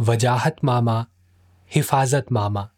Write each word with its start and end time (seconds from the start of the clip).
वजाहत 0.00 0.56
मामा, 0.64 1.06
हिफाजत 1.74 2.26
मामा। 2.32 2.68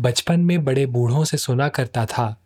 बचपन 0.00 0.40
में 0.40 0.64
बड़े 0.64 0.86
बूढ़ों 0.86 1.24
से 1.24 1.36
सुना 1.36 1.68
करता 1.68 2.06
था 2.06 2.36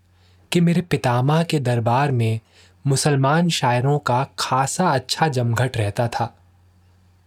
कि 0.52 0.60
मेरे 0.60 0.80
पितामह 0.80 1.42
के 1.42 1.60
दरबार 1.60 2.10
में 2.10 2.40
मुसलमान 2.86 3.48
शायरों 3.48 3.98
का 3.98 4.26
खासा 4.38 4.90
अच्छा 4.90 5.28
जमघट 5.28 5.76
रहता 5.76 6.08
था। 6.08 6.38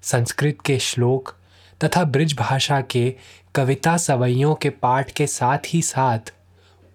संस्कृत 0.01 0.57
के 0.65 0.79
श्लोक 0.79 1.35
तथा 1.83 2.03
ब्रिज 2.03 2.37
भाषा 2.37 2.81
के 2.81 3.15
कविता 3.55 3.97
सवैयों 3.97 4.55
के 4.55 4.69
पाठ 4.69 5.11
के 5.11 5.27
साथ 5.27 5.57
ही 5.67 5.81
साथ 5.81 6.33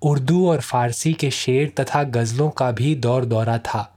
उर्दू 0.02 0.48
और 0.50 0.60
फारसी 0.60 1.12
के 1.14 1.30
शेर 1.30 1.72
तथा 1.80 2.02
गज़लों 2.02 2.50
का 2.50 2.70
भी 2.70 2.94
दौर 2.94 3.24
दौरा 3.24 3.58
था। 3.58 3.93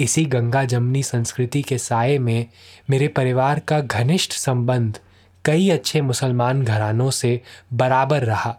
इसी 0.00 0.24
गंगा 0.24 0.64
जमनी 0.64 1.02
संस्कृति 1.02 1.62
के 1.62 1.78
साय 1.78 2.18
में 2.18 2.46
मेरे 2.90 3.08
परिवार 3.08 3.58
का 3.58 3.80
घनिष्ठ 3.80 4.32
संबंध 4.32 4.98
कई 5.44 5.70
अच्छे 5.70 6.00
मुसलमान 6.00 6.64
घरानों 6.64 7.10
से 7.10 7.40
बराबर 7.72 8.22
रहा। 8.22 8.58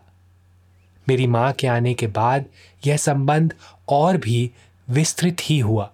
मेरी 1.10 1.28
माँ 1.28 1.52
के 1.52 1.68
आने 1.68 1.94
के 1.94 2.08
बाद 2.08 2.46
यह 2.86 2.98
संबंध 2.98 3.54
और 3.90 4.18
भी 4.18 4.52
विस्तृत 4.90 5.38
ही 5.42 5.60
हुआ। 5.60 5.92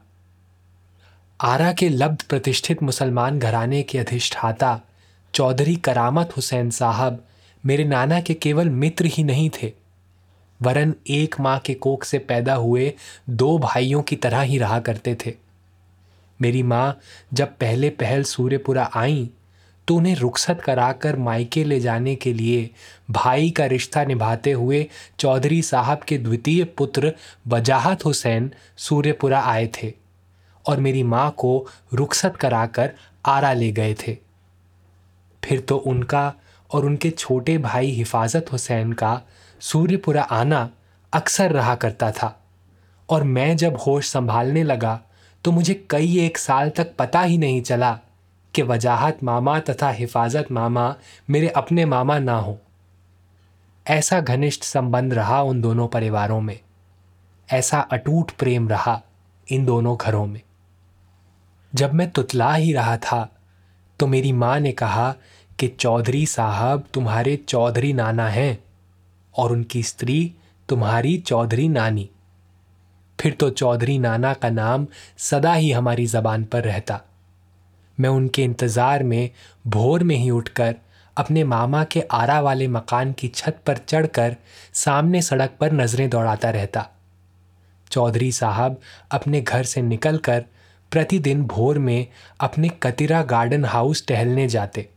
आरा 1.41 1.73
के 1.73 1.89
लब्ध 1.89 2.21
प्रतिष्ठित 2.21 2.83
मुसलमान 2.83 3.39
घराने 3.39 3.83
के 3.83 3.97
अधिष्ठाता 3.97 4.81
चौधरी 5.33 5.75
करामत 5.75 6.37
हुसैन 6.37 6.69
साहब 6.69 7.23
मेरे 7.65 7.83
नाना 7.83 8.21
के 8.21 8.33
केवल 8.33 8.69
मित्र 8.69 9.05
ही 9.05 9.23
नहीं 9.23 9.49
थे। 9.49 9.73
वरन 10.61 10.95
एक 11.07 11.39
माँ 11.39 11.59
के 11.59 11.73
कोख 11.73 12.03
से 12.03 12.19
पैदा 12.19 12.53
हुए 12.53 12.93
दो 13.29 13.57
भाइयों 13.57 14.01
की 14.01 14.15
तरह 14.15 14.41
ही 14.41 14.57
रहा 14.57 14.79
करते 14.79 15.17
थे। 15.25 15.46
मेरी 16.41 16.63
माँ, 16.63 16.99
जब 17.33 17.47
पहले 17.47 17.89
पहल 17.89 18.23
सूर्यपुरा 18.23 18.91
आई 18.95 19.29
तो 19.87 19.95
उन्हें 19.95 20.15
रुखसत 20.15 20.61
कराकर 20.61 21.15
मायके 21.15 21.63
ले 21.63 21.79
जाने 21.79 22.15
के 22.15 22.33
लिए 22.33 22.69
भाई 23.11 23.49
का 23.49 23.65
रिश्ता 23.65 24.03
निभाते 24.03 24.51
हुए 24.51 24.87
चौधरी 25.19 25.61
साहब 25.61 25.99
के 25.99 26.17
द्वितीय 26.17 26.63
पुत्र 26.63 27.13
वजाहत 27.47 28.05
हुसैन 28.05 28.51
सूर्यपुरा 28.77 29.39
आए 29.41 29.67
थे 29.67 29.93
और 30.67 30.79
मेरी 30.79 31.03
माँ 31.03 31.31
को 31.37 31.67
रुखसत 31.93 32.35
कराकर 32.35 32.91
आरा 33.25 33.53
ले 33.53 33.71
गए 33.71 33.93
थे। 33.93 34.17
फिर 35.43 35.59
तो 35.59 35.77
उनका 35.77 36.33
और 36.71 36.85
उनके 36.85 37.09
छोटे 37.09 37.57
भाई 37.57 37.91
हिफाजत 37.91 38.45
हुसैन 38.51 38.93
का 38.93 39.21
सूर्यपुरा 39.59 40.21
आना 40.21 40.69
अक्सर 41.13 41.51
रहा 41.51 41.75
करता 41.75 42.11
था 42.11 42.45
और 43.09 43.23
मैं 43.23 43.57
जब 43.57 43.77
होश 43.77 44.09
संभालने 44.09 44.63
लगा 44.63 45.01
तो 45.47 45.51
मुझे 45.51 45.87
कई 45.89 46.19
एक 46.19 46.37
साल 46.37 46.69
तक 46.69 46.95
पता 46.99 47.21
ही 47.21 47.37
नहीं 47.37 47.61
चला 47.61 47.99
कि 48.55 48.61
वजाहत 48.61 49.23
मामा 49.23 49.59
तथा 49.59 49.89
हिफाजत 49.89 50.47
मामा 50.51 50.95
मेरे 51.29 51.47
अपने 51.47 51.85
मामा 51.85 52.19
ना 52.19 52.35
हो। 52.37 52.57
ऐसा 53.87 54.19
घनिष्ठ 54.21 54.63
संबंध 54.63 55.13
रहा 55.13 55.41
उन 55.41 55.61
दोनों 55.61 55.87
परिवारों 55.87 56.41
में। 56.41 56.59
ऐसा 57.49 57.79
अटूट 57.79 58.31
प्रेम 58.31 58.69
रहा 58.69 59.01
इन 59.51 59.65
दोनों 59.65 59.97
घरों 60.01 60.25
में। 60.25 60.41
जब 61.75 61.93
मैं 61.93 62.09
तुतला 62.11 62.53
ही 62.53 62.73
रहा 62.73 62.97
था 62.97 63.35
तो 63.99 64.07
मेरी 64.07 64.31
माँ 64.31 64.59
ने 64.59 64.71
कहा 64.71 65.15
कि 65.59 65.67
चौधरी 65.67 66.25
साहब 66.25 66.83
तुम्हारे 66.93 67.35
चौधरी 67.35 67.93
नाना 67.93 68.27
हैं 68.29 68.63
और 69.37 69.51
उनकी 69.51 69.83
स्त्री 69.83 70.33
तुम्हारी 70.69 71.17
चौधरी 71.17 71.67
नानी। 71.67 72.09
फिर 73.19 73.33
तो 73.33 73.49
चौधरी 73.49 73.97
नाना 73.99 74.33
का 74.33 74.49
नाम 74.49 74.87
सदा 75.19 75.53
ही 75.53 75.71
हमारी 75.71 76.05
जबान 76.07 76.43
पर 76.43 76.63
रहता। 76.63 76.99
मैं 77.97 78.09
उनके 78.09 78.43
इंतज़ार 78.43 79.03
में 79.03 79.29
भोर 79.67 80.03
में 80.03 80.15
ही 80.15 80.29
उठकर 80.29 80.75
अपने 81.17 81.43
मामा 81.43 81.83
के 81.83 82.01
आरा 82.11 82.39
वाले 82.41 82.67
मकान 82.67 83.11
की 83.11 83.27
छत 83.27 83.61
पर 83.67 83.77
चढ़कर 83.77 84.35
सामने 84.73 85.21
सड़क 85.21 85.55
पर 85.59 85.71
नज़रें 85.73 86.09
दौड़ाता 86.09 86.49
रहता। 86.49 86.85
चौधरी 87.91 88.31
साहब 88.31 88.79
अपने 89.11 89.41
घर 89.41 89.63
से 89.63 89.81
निकलकर 89.81 90.45
प्रतिदिन 90.91 91.43
भोर 91.45 91.79
में 91.79 92.07
अपने 92.39 92.69
कतिरा 92.83 93.21
गार्डन 93.23 93.65
हाउस 93.65 94.05
टहलने 94.07 94.47
जाते। 94.47 94.87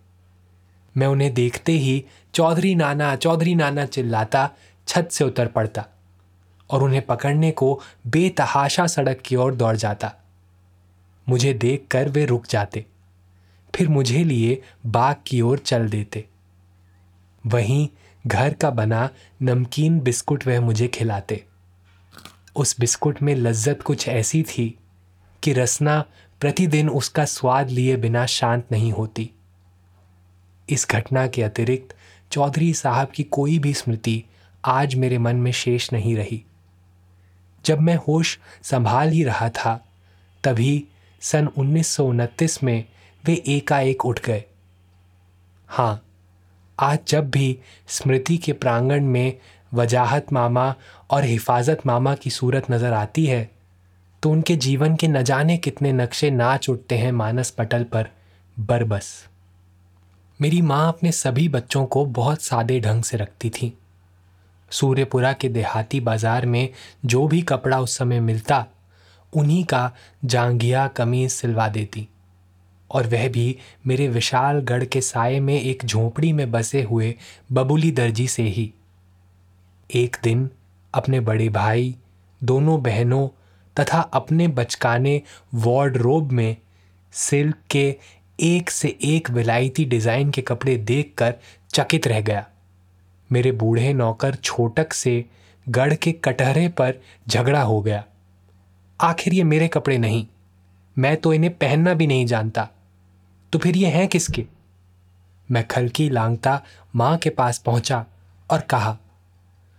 मैं 0.95 1.07
उन्हें 1.07 1.33
देखते 1.35 1.73
ही 1.73 2.05
चौधरी 2.35 2.75
नाना 2.75 3.15
चौधरी 3.17 3.55
नाना 3.55 3.85
चिल्लाता, 3.87 4.49
छत 4.89 5.09
से 5.11 5.25
उतर 5.25 5.47
पड़ता। 5.47 5.85
और 6.71 6.83
उन्हें 6.83 7.03
पकड़ने 7.03 7.51
को 7.51 7.81
बेतहाशा 8.07 8.87
सड़क 8.87 9.21
की 9.25 9.37
ओर 9.37 9.55
दौड़ 9.55 9.77
जाता। 9.77 10.13
मुझे 11.29 11.55
देखकर 11.55 12.09
वे 12.09 12.27
रुक 12.27 12.47
जाते। 12.47 12.87
फिर 13.75 13.89
मुझे 13.89 14.25
लिए 14.25 14.63
बाग 14.87 15.17
की 15.27 15.41
ओर 15.41 15.59
चल 15.59 15.89
देते। 15.89 16.25
वहीं 17.47 17.89
घर 18.27 18.53
का 18.53 18.71
बना 18.71 19.11
नमकीन 19.43 20.01
बिस्कुट 20.01 20.47
वह 20.47 20.61
मुझे 20.61 20.89
खिलाते। 20.89 21.45
उस 22.57 22.81
बिस्कुट 22.81 23.23
में 23.23 23.35
लज्जत 23.35 23.83
कुछ 23.83 24.09
ऐसी 24.09 24.43
थी 24.43 24.79
कि 25.43 25.53
रसना 25.53 26.05
प्रतिदिन 26.41 26.89
उसका 26.89 27.25
स्वाद 27.25 27.71
लिए 27.71 27.97
बिना 27.97 28.27
शांत 28.27 28.65
नहीं 28.73 28.93
होती। 28.93 29.31
इस 30.69 30.87
घटना 30.91 31.27
के 31.27 31.43
अतिरिक्त 31.43 31.97
चौधरी 32.33 32.75
साहब 32.75 33.09
की 33.09 33.23
कोई 33.23 33.59
भी 33.59 33.75
स्मृति 33.75 34.25
आज 34.65 34.95
मेरे 34.95 35.19
मन 35.19 35.37
में 35.37 35.53
शेष 35.53 35.93
नहीं 35.93 36.17
रही। 36.17 36.45
जब 37.65 37.81
मैं 37.81 37.97
होश 37.98 38.38
संभाल 38.62 39.10
ही 39.10 39.22
रहा 39.25 39.48
था, 39.50 39.75
तभी 40.44 40.84
सन 41.22 41.47
उन्नीस 41.48 41.88
सौ 41.88 42.06
उनतीस 42.06 42.62
में 42.65 42.84
वे 43.25 43.34
एकाएक 43.48 44.04
उठ 44.06 44.21
गए। 44.21 44.43
हाँ 45.69 46.03
आज 46.78 46.98
जब 47.09 47.31
भी 47.31 47.59
स्मृति 47.88 48.37
के 48.38 48.53
प्रांगण 48.54 49.04
में 49.04 49.37
वजाहत 49.72 50.32
मामा 50.32 50.75
और 51.10 51.25
हिफाजत 51.25 51.87
मामा 51.87 52.15
की 52.15 52.31
सूरत 52.31 52.71
नज़र 52.71 52.93
आती 52.93 53.26
है 53.26 53.48
तो 54.22 54.31
उनके 54.31 54.56
जीवन 54.56 54.97
के 54.97 55.09
न 55.09 55.22
जाने 55.22 55.56
कितने 55.59 55.92
नक्शे 55.92 56.31
नाच 56.31 56.69
उठते 56.69 56.98
हैं 56.98 57.12
मानस 57.12 57.50
पटल 57.50 57.84
पर 57.84 58.09
बरबस। 58.56 59.12
मेरी 60.41 60.60
माँ 60.62 60.87
अपने 60.88 61.12
सभी 61.12 61.48
बच्चों 61.48 61.84
को 61.87 62.04
बहुत 62.09 62.42
सादे 62.42 62.78
ढंग 62.81 63.03
से 63.03 63.16
रखती 63.16 63.50
थी। 63.50 63.72
सूर्यपुरा 64.71 65.33
के 65.33 65.49
देहाती 65.49 66.01
बाज़ार 66.01 66.47
में 66.47 66.69
जो 67.05 67.27
भी 67.29 67.43
कपड़ा 67.43 67.81
उस 67.81 67.97
समय 67.99 68.21
मिलता, 68.21 68.65
उन्हीं 69.33 69.65
का 69.65 69.91
जांगिया 70.25 70.87
कमीज 70.89 71.31
सिलवा 71.31 71.69
देती। 71.69 72.09
और 72.91 73.07
वह 73.07 73.29
भी 73.29 73.57
मेरे 73.87 74.09
विशाल 74.09 74.61
गढ़ 74.61 74.85
के 74.85 75.01
साय 75.01 75.39
में 75.41 75.61
एक 75.61 75.85
झोपड़ी 75.85 76.33
में 76.33 76.51
बसे 76.51 76.83
हुए 76.83 77.15
बबुली 77.53 77.91
दर्जी 77.91 78.27
से 78.29 78.43
ही। 78.43 78.73
एक 79.91 80.17
दिन 80.23 80.49
अपने 80.95 81.21
बड़े 81.21 81.49
भाई, 81.49 81.95
दोनों 82.41 82.83
बहनों 82.83 83.29
तथा 83.77 84.01
अपने 84.01 84.49
बचकाने 84.49 85.21
वार्डरोब 85.55 86.33
में 86.33 86.57
सिल्क 87.13 87.57
के 87.71 87.95
एक 88.39 88.71
से 88.71 88.89
एक 89.05 89.31
विलायती 89.31 89.84
डिज़ाइन 89.84 90.31
के 90.31 90.43
कपड़े 90.43 90.77
देखकर 90.77 91.34
चकित 91.75 92.07
रह 92.07 92.21
गया। 92.21 92.47
मेरे 93.32 93.53
बूढ़े 93.53 93.92
नौकर 93.92 94.34
छोटक 94.34 94.92
से 94.92 95.24
गढ़ 95.68 95.94
के 95.94 96.12
कटहरे 96.12 96.68
पर 96.68 96.94
झगड़ा 97.28 97.62
हो 97.62 97.80
गया। 97.80 98.04
आखिर 99.00 99.34
ये 99.34 99.42
मेरे 99.44 99.68
कपड़े 99.68 99.98
नहीं, 99.98 100.27
मैं 100.98 101.16
तो 101.16 101.32
इन्हें 101.32 101.53
पहनना 101.54 101.94
भी 101.94 102.06
नहीं 102.06 102.27
जानता। 102.27 102.68
तो 103.53 103.59
फिर 103.59 103.77
ये 103.77 103.88
हैं 103.88 104.09
किसके? 104.09 104.47
मैं 105.50 105.66
खलकी 105.66 106.09
लांगता 106.10 106.62
माँ 106.97 107.16
के 107.18 107.30
पास 107.30 107.59
पहुँचा 107.59 108.04
और 108.50 108.60
कहा, 108.60 108.98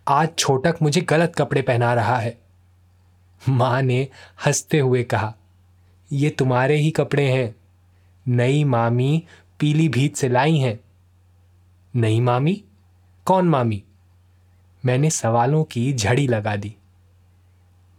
आज 0.07 0.29
छोटक 0.37 0.75
मुझे 0.81 1.01
गलत 1.01 1.35
कपड़े 1.35 1.61
पहना 1.61 1.93
रहा 1.93 2.17
है। 2.17 2.37
माँ 3.49 3.81
ने 3.81 4.07
हँसते 4.45 4.79
हुए 4.79 5.03
कहा, 5.03 5.33
ये 6.11 6.29
तुम्हारे 6.29 6.75
ही 6.75 6.91
कपड़े 6.91 7.29
हैं। 7.29 7.55
नई 8.27 8.63
मामी 8.63 9.23
पीली 9.59 9.89
भीत 9.89 10.15
से 10.15 10.29
लाई 10.29 10.57
हैं। 10.57 10.79
नई 11.95 12.19
मामी? 12.19 12.63
कौन 13.25 13.49
मामी? 13.49 13.83
मैंने 14.85 15.09
सवालों 15.09 15.63
की 15.63 15.93
झड़ी 15.93 16.27
लगा 16.27 16.55
दी। 16.55 16.75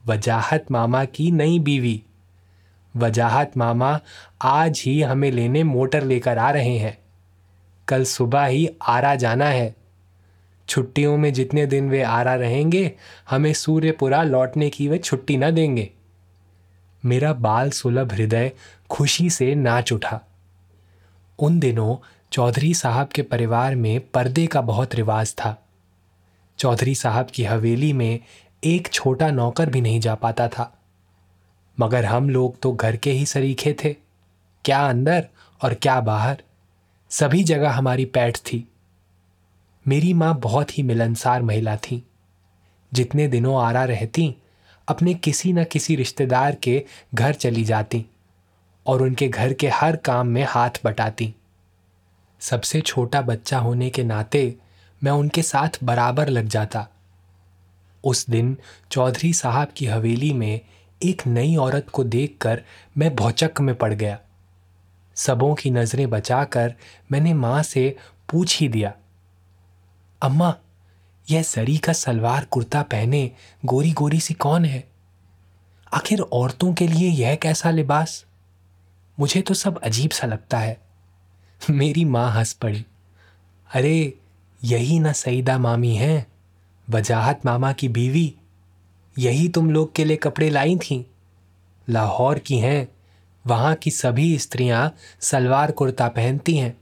वजाहत 0.06 0.70
मामा 0.70 1.04
की 1.04 1.30
नई 1.30 1.58
बीवी। 1.58 2.02
वजाहत 2.96 3.56
मामा 3.56 4.00
आज 4.42 4.82
ही 4.86 5.02
हमें 5.02 5.30
लेने 5.30 5.62
मोटर 5.62 6.04
लेकर 6.04 6.38
आ 6.38 6.50
रहे 6.50 6.78
हैं। 6.78 6.98
कल 7.88 8.04
सुबह 8.04 8.44
ही 8.44 8.70
आरा 8.82 9.14
जाना 9.14 9.46
है। 9.46 9.76
छुट्टियों 10.68 11.16
में 11.16 11.32
जितने 11.32 11.66
दिन 11.66 11.90
वे 11.90 12.02
आरा 12.02 12.34
रहेंगे, 12.34 12.92
हमें 13.30 13.52
सूर्यपुरा 13.52 14.22
लौटने 14.22 14.70
की 14.70 14.88
वे 14.88 14.98
छुट्टी 14.98 15.36
न 15.36 15.50
देंगे। 15.50 15.90
मेरा 17.04 17.32
बाल 17.32 17.70
सुलभ 17.70 18.12
हृदय 18.12 18.52
खुशी 18.90 19.30
से 19.30 19.54
नाच 19.54 19.92
उठा। 19.92 20.20
उन 21.38 21.58
दिनों 21.58 21.96
चौधरी 22.32 22.74
साहब 22.74 23.08
के 23.08 23.22
परिवार 23.22 23.74
में 23.74 24.00
पर्दे 24.00 24.46
का 24.46 24.60
बहुत 24.60 24.94
रिवाज 24.94 25.34
था। 25.34 25.66
चौधरी 26.58 26.94
साहब 26.94 27.26
की 27.26 27.44
हवेली 27.44 27.92
में 27.92 28.20
एक 28.64 28.88
छोटा 28.92 29.30
नौकर 29.30 29.70
भी 29.70 29.80
नहीं 29.80 30.00
जा 30.00 30.14
पाता 30.14 30.48
था। 30.48 30.78
मगर 31.80 32.04
हम 32.04 32.30
लोग 32.30 32.60
तो 32.60 32.72
घर 32.72 32.96
के 32.96 33.10
ही 33.10 33.26
सरीखे 33.26 33.76
थे। 33.84 33.96
क्या 34.64 34.88
अंदर 34.88 35.28
और 35.64 35.74
क्या 35.74 36.00
बाहर, 36.00 36.42
सभी 37.10 37.44
जगह 37.44 37.70
हमारी 37.70 38.04
पैठ 38.04 38.36
थी। 38.36 38.68
मेरी 39.88 40.12
माँ 40.12 40.40
बहुत 40.40 40.78
ही 40.78 40.82
मिलनसार 40.82 41.42
महिला 41.42 41.76
थी। 41.76 42.06
जितने 42.92 43.28
दिनों 43.28 43.62
आरा 43.62 43.84
रहती, 43.84 44.36
अपने 44.88 45.14
किसी 45.14 45.52
न 45.52 45.64
किसी 45.64 45.96
रिश्तेदार 45.96 46.54
के 46.54 46.84
घर 47.14 47.34
चली 47.34 47.64
जाती 47.64 48.06
और 48.86 49.02
उनके 49.02 49.28
घर 49.28 49.52
के 49.52 49.68
हर 49.68 49.96
काम 49.96 50.26
में 50.26 50.46
हाथ 50.48 50.70
बटाती। 50.84 51.34
सबसे 52.42 52.80
छोटा 52.80 53.22
बच्चा 53.22 53.58
होने 53.58 53.90
के 53.90 54.04
नाते 54.04 54.54
मैं 55.04 55.12
उनके 55.12 55.42
साथ 55.42 55.68
बराबर 55.84 56.28
लग 56.28 56.48
जाता। 56.48 56.88
उस 58.04 58.30
दिन 58.30 58.56
चौधरी 58.90 59.32
साहब 59.32 59.68
की 59.76 59.86
हवेली 59.86 60.32
में 60.32 60.60
एक 61.02 61.26
नई 61.26 61.56
औरत 61.56 61.88
को 61.88 62.04
देखकर 62.04 62.62
मैं 62.98 63.14
भौचक 63.16 63.60
में 63.60 63.74
पड़ 63.74 63.94
गया। 63.94 64.18
सबों 65.14 65.54
की 65.54 65.70
नज़रें 65.70 66.10
बचाकर 66.10 66.74
मैंने 67.12 67.34
माँ 67.34 67.62
से 67.62 67.96
पूछ 68.30 68.60
ही 68.60 68.68
दिया, 68.68 68.92
अम्मा, 70.22 70.54
यह 71.30 71.42
सरी 71.42 71.78
का 71.78 71.92
सलवार 71.92 72.44
कुर्ता 72.44 72.82
पहने 72.82 73.30
गोरी 73.64 73.92
गोरी 73.92 74.20
सी 74.20 74.34
कौन 74.34 74.64
है? 74.64 74.84
आखिर 75.94 76.20
औरतों 76.20 76.74
के 76.74 76.88
लिए 76.88 77.08
यह 77.08 77.34
कैसा 77.34 77.70
लिबास? 77.70 78.24
मुझे 79.18 79.40
तो 79.40 79.54
सब 79.54 79.80
अजीब 79.80 80.10
सा 80.10 80.26
लगता 80.26 80.58
है। 80.58 80.91
मेरी 81.70 82.04
माँ 82.04 82.32
हंस 82.32 82.52
पड़ी। 82.52 82.86
अरे, 83.74 84.18
यही 84.64 84.98
ना 85.00 85.12
सईदा 85.12 85.58
मामी 85.58 85.94
हैं, 85.94 86.26
वजाहत 86.90 87.46
मामा 87.46 87.72
की 87.72 87.88
बीवी, 87.88 88.34
यही 89.18 89.48
तुम 89.48 89.70
लोग 89.70 89.94
के 89.94 90.04
लिए 90.04 90.16
कपड़े 90.16 90.50
लाई 90.50 90.76
थी। 90.76 91.10
लाहौर 91.88 92.38
की 92.38 92.58
हैं, 92.58 92.88
वहाँ 93.46 93.74
की 93.74 93.90
सभी 93.90 94.38
स्त्रियाँ 94.38 94.96
सलवार 95.20 95.70
कुर्ता 95.70 96.08
पहनती 96.08 96.56
हैं। 96.56 96.78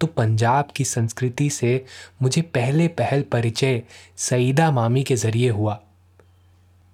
तो 0.00 0.06
पंजाब 0.06 0.68
की 0.76 0.84
संस्कृति 0.84 1.50
से 1.50 1.84
मुझे 2.22 2.42
पहले 2.42 2.88
पहल 2.88 3.22
परिचय 3.22 3.82
सईदा 4.16 4.70
मामी 4.70 5.02
के 5.02 5.16
ज़रिए 5.16 5.50
हुआ। 5.50 5.80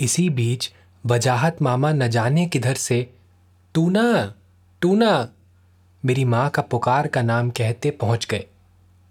इसी 0.00 0.30
बीच 0.30 0.72
वजाहत 1.06 1.62
मामा 1.62 1.92
न 1.92 2.08
जाने 2.08 2.46
किधर 2.46 2.74
से 2.74 3.14
टूना 3.74 4.34
टूना 4.80 5.28
मेरी 6.06 6.24
माँ 6.24 6.50
का 6.50 6.62
पुकार 6.62 7.06
का 7.06 7.22
नाम 7.22 7.50
कहते 7.50 7.90
पहुँच 7.90 8.26
गए 8.30 8.46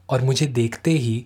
और 0.10 0.22
मुझे 0.22 0.46
देखते 0.46 0.92
ही, 0.92 1.26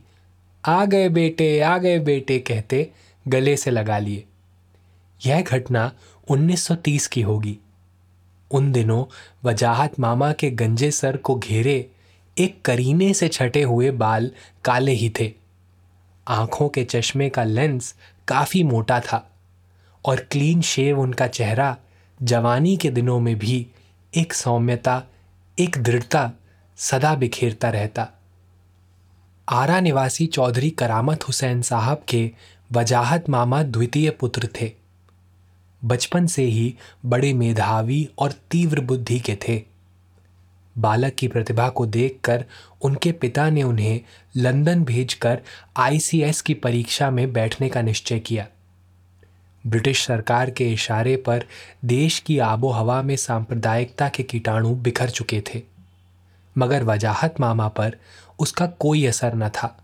आ 0.65 0.85
गए 0.85 1.09
बेटे, 1.09 1.59
आ 1.59 1.77
गए 1.77 1.99
बेटे, 1.99 2.39
कहते 2.39 2.91
गले 3.27 3.57
से 3.57 3.71
लगा 3.71 3.97
लिए। 3.97 4.25
यह 5.25 5.41
घटना 5.41 5.91
1930 6.31 7.07
की 7.07 7.21
होगी। 7.21 7.59
उन 8.51 8.71
दिनों 8.71 9.05
वजाहत 9.43 9.99
मामा 9.99 10.31
के 10.31 10.51
गंजे 10.51 10.91
सर 10.91 11.17
को 11.17 11.35
घेरे 11.35 11.89
एक 12.37 12.61
करीने 12.61 13.13
से 13.13 13.27
छटे 13.27 13.61
हुए 13.61 13.91
बाल 13.91 14.31
काले 14.65 14.91
ही 14.91 15.13
थे। 15.19 15.33
आँखों 16.27 16.69
के 16.69 16.83
चश्मे 16.83 17.29
का 17.29 17.43
लेंस 17.43 17.95
काफ़ी 18.27 18.63
मोटा 18.63 18.99
था 18.99 19.31
और 20.05 20.19
क्लीन 20.19 20.61
शेव 20.61 20.99
उनका 20.99 21.27
चेहरा 21.27 21.77
जवानी 22.23 22.77
के 22.77 22.89
दिनों 22.89 23.19
में 23.19 23.39
भी 23.39 23.67
एक 24.17 24.33
सौम्यता 24.33 25.03
एक 25.59 25.77
दृढ़ता 25.77 26.31
सदा 26.77 27.15
बिखेरता 27.15 27.69
रहता। 27.69 28.07
आरा 29.49 29.79
निवासी 29.79 30.27
चौधरी 30.27 30.69
करामत 30.69 31.27
हुसैन 31.27 31.61
साहब 31.61 32.03
के 32.07 32.31
वजाहत 32.71 33.29
मामा 33.29 33.63
द्वितीय 33.63 34.09
पुत्र 34.09 34.49
थे। 34.61 34.71
बचपन 35.85 36.27
से 36.27 36.43
ही 36.43 36.75
बड़े 37.05 37.33
मेधावी 37.33 38.09
और 38.19 38.31
तीव्र 38.31 38.81
बुद्धि 38.81 39.19
के 39.19 39.35
थे। 39.35 39.63
बालक 40.77 41.13
की 41.13 41.27
प्रतिभा 41.27 41.69
को 41.69 41.85
देखकर 41.85 42.45
उनके 42.81 43.11
पिता 43.11 43.49
ने 43.49 43.63
उन्हें 43.63 44.01
लंदन 44.37 44.83
भेजकर 44.83 45.41
आईसीएस 45.77 46.41
की 46.41 46.53
परीक्षा 46.53 47.11
में 47.11 47.33
बैठने 47.33 47.69
का 47.69 47.81
निश्चय 47.81 48.19
किया। 48.19 48.47
ब्रिटिश 49.69 50.05
सरकार 50.05 50.49
के 50.49 50.71
इशारे 50.73 51.15
पर 51.17 51.45
देश 51.85 52.19
की 52.19 52.37
आबो 52.39 52.69
हवा 52.69 53.01
में 53.01 53.15
सांप्रदायिकता 53.15 54.09
के 54.09 54.23
कीटाणु 54.23 54.75
बिखर 54.75 55.09
चुके 55.09 55.41
थे। 55.47 55.61
मगर 56.55 56.83
वजाहत 56.83 57.39
मामा 57.39 57.67
पर 57.67 57.97
उसका 58.39 58.65
कोई 58.79 59.05
असर 59.05 59.35
न 59.35 59.49
था 59.49 59.75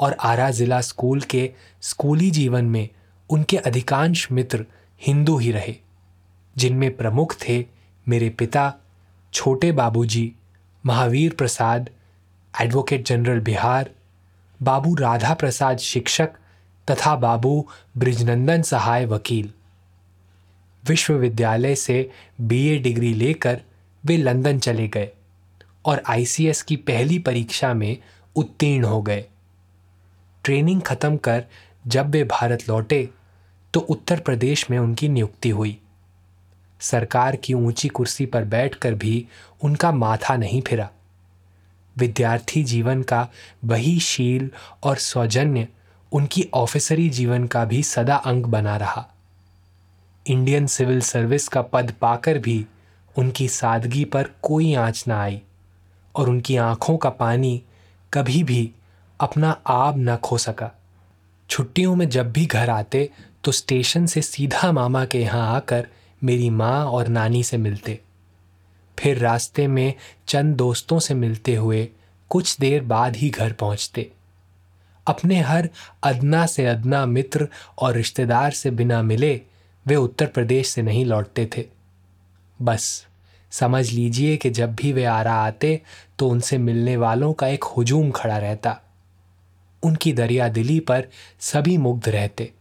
और 0.00 0.16
आरा 0.20 0.50
जिला 0.50 0.80
स्कूल 0.80 1.20
के 1.20 1.50
स्कूली 1.82 2.30
जीवन 2.30 2.64
में 2.64 2.88
उनके 3.30 3.56
अधिकांश 3.56 4.26
मित्र 4.32 4.64
हिंदू 5.02 5.36
ही 5.38 5.52
रहे, 5.52 5.74
जिनमें 6.56 6.96
प्रमुख 6.96 7.34
थे 7.38 7.64
मेरे 8.06 8.28
पिता, 8.30 8.72
छोटे 9.32 9.72
बाबूजी, 9.72 10.32
महावीर 10.86 11.34
प्रसाद, 11.34 11.90
एडवोकेट 12.54 13.06
जनरल 13.06 13.40
बिहार, 13.40 13.90
बाबू 14.60 14.94
राधा 14.94 15.34
प्रसाद 15.34 15.78
शिक्षक 15.78 16.30
तथा 16.90 17.14
बाबू 17.16 17.68
ब्रिजनंदन 17.96 18.62
सहाय 18.62 19.06
वकील। 19.06 19.50
विश्वविद्यालय 20.84 21.74
से 21.74 22.10
बीए 22.40 22.78
डिग्री 22.78 23.12
लेकर 23.14 23.60
वे 24.04 24.16
लंदन 24.16 24.58
चले 24.58 24.88
गए 24.88 25.08
और 25.84 26.02
आईसीएस 26.08 26.62
की 26.62 26.76
पहली 26.76 27.18
परीक्षा 27.18 27.74
में 27.74 27.96
उत्तीर्ण 28.36 28.84
हो 28.84 29.02
गए। 29.02 29.24
ट्रेनिंग 30.44 30.80
खत्म 30.82 31.16
कर 31.16 31.44
जब 31.86 32.10
वे 32.10 32.24
भारत 32.24 32.68
लौटे 32.68 33.08
तो 33.74 33.80
उत्तर 33.80 34.20
प्रदेश 34.20 34.70
में 34.70 34.78
उनकी 34.78 35.08
नियुक्ति 35.08 35.50
हुई। 35.50 35.76
सरकार 36.80 37.36
की 37.36 37.54
ऊँची 37.54 37.88
कुर्सी 37.88 38.26
पर 38.26 38.44
बैठकर 38.44 38.94
भी 38.94 39.26
उनका 39.62 39.92
माथा 39.92 40.36
नहीं 40.36 40.62
फिरा। 40.62 40.88
विद्यार्थी 41.96 42.62
जीवन 42.64 43.02
का 43.02 43.28
वही 43.64 43.98
शील 44.00 44.50
और 44.82 44.96
सौजन्य 44.96 45.68
उनकी 46.12 46.48
ऑफिसरी 46.54 47.08
जीवन 47.08 47.46
का 47.46 47.64
भी 47.64 47.82
सदा 47.82 48.16
अंग 48.16 48.44
बना 48.44 48.76
रहा। 48.76 49.06
इंडियन 50.26 50.66
सिविल 50.66 51.00
सर्विस 51.00 51.48
का 51.48 51.62
पद 51.62 51.92
पाकर 52.00 52.38
भी 52.38 52.64
उनकी 53.16 53.48
सादगी 53.48 54.04
पर 54.04 54.30
कोई 54.42 54.74
आँच 54.74 55.04
ना 55.08 55.20
आई 55.22 55.40
और 56.14 56.28
उनकी 56.28 56.56
आँखों 56.56 56.96
का 56.96 57.10
पानी 57.10 57.62
कभी 58.12 58.42
भी 58.42 58.70
अपना 59.20 59.50
आब 59.66 59.98
न 59.98 60.16
खो 60.16 60.38
सका। 60.38 60.70
छुट्टियों 61.50 61.96
में 61.96 62.08
जब 62.08 62.32
भी 62.32 62.46
घर 62.46 62.70
आते 62.70 63.10
तो 63.44 63.52
स्टेशन 63.52 64.06
से 64.06 64.22
सीधा 64.22 64.72
मामा 64.72 65.04
के 65.04 65.20
यहाँ 65.20 65.54
आकर 65.56 65.86
मेरी 66.22 66.50
माँ 66.50 66.84
और 66.84 67.08
नानी 67.08 67.42
से 67.42 67.56
मिलते। 67.56 68.00
फिर 68.98 69.18
रास्ते 69.18 69.66
में 69.66 69.94
चंद 70.28 70.56
दोस्तों 70.56 70.98
से 70.98 71.14
मिलते 71.14 71.54
हुए 71.54 71.88
कुछ 72.30 72.56
देर 72.60 72.82
बाद 72.82 73.16
ही 73.16 73.30
घर 73.30 73.52
पहुँचते। 73.52 74.10
अपने 75.06 75.40
हर 75.40 75.68
अदना 76.02 76.46
से 76.46 76.66
अदना 76.66 77.06
मित्र 77.06 77.48
और 77.78 77.94
रिश्तेदार 77.94 78.50
से 78.50 78.70
बिना 78.70 79.02
मिले 79.02 79.40
वे 79.86 79.96
उत्तर 79.96 80.26
प्रदेश 80.26 80.68
से 80.68 80.82
नहीं 80.82 81.04
लौटते 81.04 81.48
थे। 81.56 81.64
बस, 82.62 83.06
समझ 83.50 83.90
लीजिए 83.90 84.36
कि 84.36 84.50
जब 84.50 84.74
भी 84.74 84.92
वे 84.92 85.04
आ 85.04 85.22
रहा 85.22 85.46
आते 85.46 85.80
तो 86.18 86.28
उनसे 86.28 86.58
मिलने 86.58 86.96
वालों 86.96 87.32
का 87.32 87.46
एक 87.46 87.64
हुजूम 87.64 88.10
खड़ा 88.10 88.38
रहता। 88.38 88.80
उनकी 89.82 90.12
दरिया 90.12 90.48
दिली 90.48 90.80
पर 90.80 91.08
सभी 91.40 91.76
मुग्ध 91.78 92.08
रहते। 92.08 92.52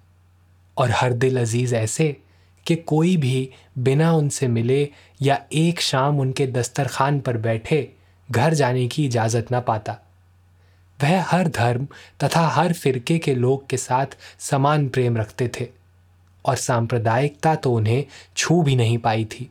और 0.78 0.92
हर 0.92 1.14
दिल 1.14 1.40
अज़ीज़ 1.40 1.76
ऐसे 1.76 2.18
कि 2.66 2.76
कोई 2.76 3.18
भी 3.18 3.50
बिना 3.78 4.14
उनसे 4.14 4.48
मिले 4.48 4.90
या 5.22 5.42
एक 5.54 5.82
शाम 5.82 6.20
उनके 6.20 6.48
दस्तरखान 6.48 7.20
पर 7.20 7.38
बैठे 7.38 7.92
घर 8.32 8.54
जाने 8.54 8.88
की 8.88 9.06
इजाज़त 9.06 9.52
ना 9.52 9.60
पाता। 9.60 9.98
वह 11.00 11.24
हर 11.24 11.48
धर्म 11.48 11.88
तथा 12.24 12.48
हर 12.48 12.74
फिरके 12.74 13.18
के 13.18 13.36
लोग 13.36 13.68
के 13.70 13.78
साथ 13.78 14.18
समान 14.40 14.88
प्रेम 14.90 15.18
रखते 15.18 15.50
थे 15.60 15.68
और 16.46 16.56
सांप्रदायिकता 16.56 17.56
तो 17.56 17.74
उन्हें 17.74 18.04
छू 18.38 18.62
भी 18.64 18.76
नहीं 18.76 18.98
पाई 18.98 19.26
थी। 19.26 19.50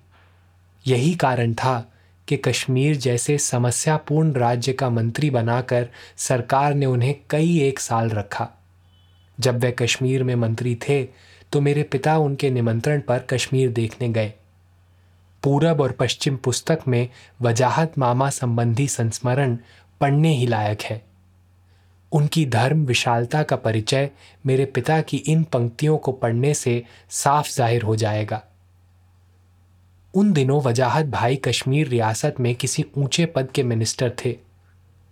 यही 0.87 1.15
कारण 1.15 1.55
था 1.55 1.93
कि 2.29 2.37
कश्मीर 2.37 2.97
जैसे 2.97 3.39
समस्यापूर्ण 3.39 4.33
राज्य 4.33 4.73
का 4.73 4.91
मंत्री 4.91 5.31
बनाकर 5.31 5.89
सरकार 6.17 6.75
ने 6.75 6.87
उन्हें 6.87 7.15
कई 7.31 7.59
एक 7.61 7.81
साल 7.81 8.11
रखा। 8.11 8.49
जब 9.39 9.59
वे 9.59 9.71
कश्मीर 9.73 10.25
में 10.25 10.35
मंत्री 10.35 10.75
थे 10.89 11.03
तो 11.53 11.61
मेरे 11.61 11.83
पिता 11.83 12.17
उनके 12.19 12.51
निमंत्रण 12.51 13.01
पर 13.01 13.19
कश्मीर 13.19 13.71
देखने 13.71 14.09
गए। 14.09 14.33
पूरब 15.43 15.81
और 15.81 15.93
पश्चिम 15.93 16.37
पुस्तक 16.37 16.81
में 16.89 17.09
वजाहत 17.43 17.99
मामा 17.99 18.31
संबंधी 18.31 18.89
संस्मरण 18.89 19.57
पढ़ने 20.01 20.35
ही 20.37 20.47
लायक 20.47 20.83
है। 20.83 21.08
उनकी 22.13 22.45
धर्म 22.47 22.85
विशालता 22.87 23.43
का 23.43 23.57
परिचय 23.57 24.11
मेरे 24.47 24.65
पिता 24.65 25.01
की 25.01 25.17
इन 25.17 25.43
पंक्तियों 25.45 25.97
को 25.99 26.13
पढ़ने 26.13 26.53
से 26.55 26.83
साफ़ 27.11 27.51
ज़ाहिर 27.51 27.83
हो 27.83 27.97
जाएगा। 27.97 28.43
उन 30.15 30.33
दिनों 30.33 30.61
वजाहत 30.63 31.07
भाई 31.07 31.37
कश्मीर 31.37 31.89
रियासत 31.89 32.41
में 32.41 32.55
किसी 32.55 32.85
ऊँचे 32.99 33.27
पद 33.27 33.51
के 33.51 33.63
मिनिस्टर 33.63 34.13
थे। 34.25 34.37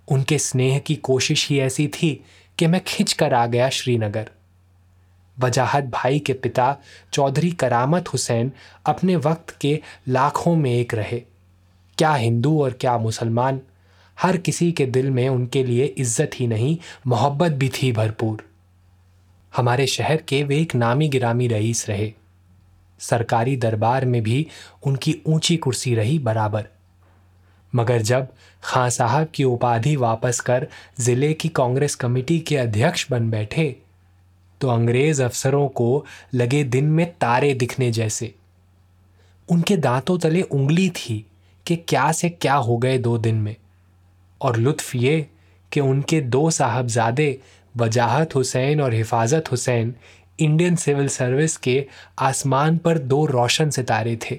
उनके 0.09 0.39
स्नेह 0.39 0.79
की 0.79 0.95
कोशिश 0.95 1.49
ही 1.49 1.59
ऐसी 1.61 1.87
थी 1.89 2.13
कि 2.59 2.67
मैं 2.67 2.81
खिंच 2.87 3.13
कर 3.13 3.35
आ 3.35 3.47
गया 3.47 3.69
श्रीनगर। 3.69 4.31
वजाहत 5.37 5.85
भाई 5.85 6.19
के 6.19 6.33
पिता 6.33 6.77
चौधरी 7.13 7.51
करामत 7.53 8.09
हुसैन 8.09 8.53
अपने 8.87 9.17
वक्त 9.17 9.57
के 9.61 9.81
लाखों 10.09 10.55
में 10.57 10.71
एक 10.73 10.95
रहे। 10.95 11.19
क्या 11.99 12.15
हिंदू 12.15 12.61
और 12.63 12.73
क्या 12.73 12.97
मुसलमान 12.99 13.61
हर 14.19 14.37
किसी 14.37 14.71
के 14.73 14.87
दिल 14.87 15.11
में 15.11 15.29
उनके 15.29 15.63
लिए 15.65 15.85
इज़्ज़त 15.87 16.31
ही 16.35 16.47
नहीं, 16.47 16.77
मोहब्बत 17.07 17.53
भी 17.53 17.69
थी 17.73 17.93
भरपूर। 17.93 18.45
हमारे 19.53 19.87
शहर 19.87 20.23
के 20.29 20.43
वे 20.45 20.61
एक 20.61 20.75
नामी 20.75 21.09
गिरामी 21.09 21.49
रईस 21.49 21.89
रहे। 21.89 22.13
सरकारी 23.01 23.57
दरबार 23.57 24.05
में 24.05 24.23
भी 24.23 24.47
उनकी 24.87 25.15
ऊँची 25.27 25.57
कुर्सी 25.57 25.95
रही 25.95 26.19
बराबर। 26.19 26.67
मगर 27.73 28.03
जब 28.03 28.29
खां 28.63 28.89
साहब 28.91 29.29
की 29.35 29.45
उपाधि 29.45 29.95
वापस 29.97 30.41
कर 30.41 30.67
ज़िले 31.01 31.33
की 31.35 31.49
कांग्रेस 31.49 31.95
कमेटी 31.95 32.39
के 32.39 32.57
अध्यक्ष 32.57 33.11
बन 33.11 33.31
बैठे 33.31 33.77
तो 34.61 34.69
अंग्रेज़ 34.69 35.23
अफसरों 35.23 35.67
को 35.69 36.05
लगे 36.35 36.63
दिन 36.65 36.85
में 36.85 37.07
तारे 37.13 37.53
दिखने 37.55 37.91
जैसे। 37.91 38.33
उनके 39.49 39.77
दांतों 39.77 40.19
तले 40.19 40.43
उंगली 40.43 40.89
थी 40.91 41.25
कि 41.67 41.77
क्या 41.79 42.11
से 42.13 42.29
क्या 42.31 42.55
हो 42.55 42.77
गए 42.79 42.99
दो 42.99 43.17
दिन 43.19 43.35
में। 43.35 43.55
और 44.41 44.57
लुत्फ 44.57 44.95
ये 44.95 45.27
कि 45.73 45.81
उनके 45.81 46.21
दो 46.21 46.51
साहबजादे, 46.51 47.39
वजाहत 47.77 48.35
हुसैन 48.35 48.81
और 48.81 48.95
हिफाजत 48.95 49.51
हुसैन, 49.51 49.95
इंडियन 50.39 50.77
सिविल 50.77 51.09
सर्विस 51.09 51.57
के 51.57 51.87
आसमान 52.19 52.79
पर 52.79 52.99
दो 52.99 53.25
रोशन 53.27 53.71
सितारे 53.71 54.17
थे। 54.17 54.39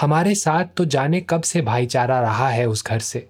हमारे 0.00 0.34
साथ 0.34 0.64
तो 0.76 0.84
जाने 0.84 1.20
कब 1.20 1.42
से 1.42 1.62
भाईचारा 1.62 2.20
रहा 2.20 2.48
है 2.48 2.66
उस 2.66 2.84
घर 2.86 2.98
से। 2.98 3.28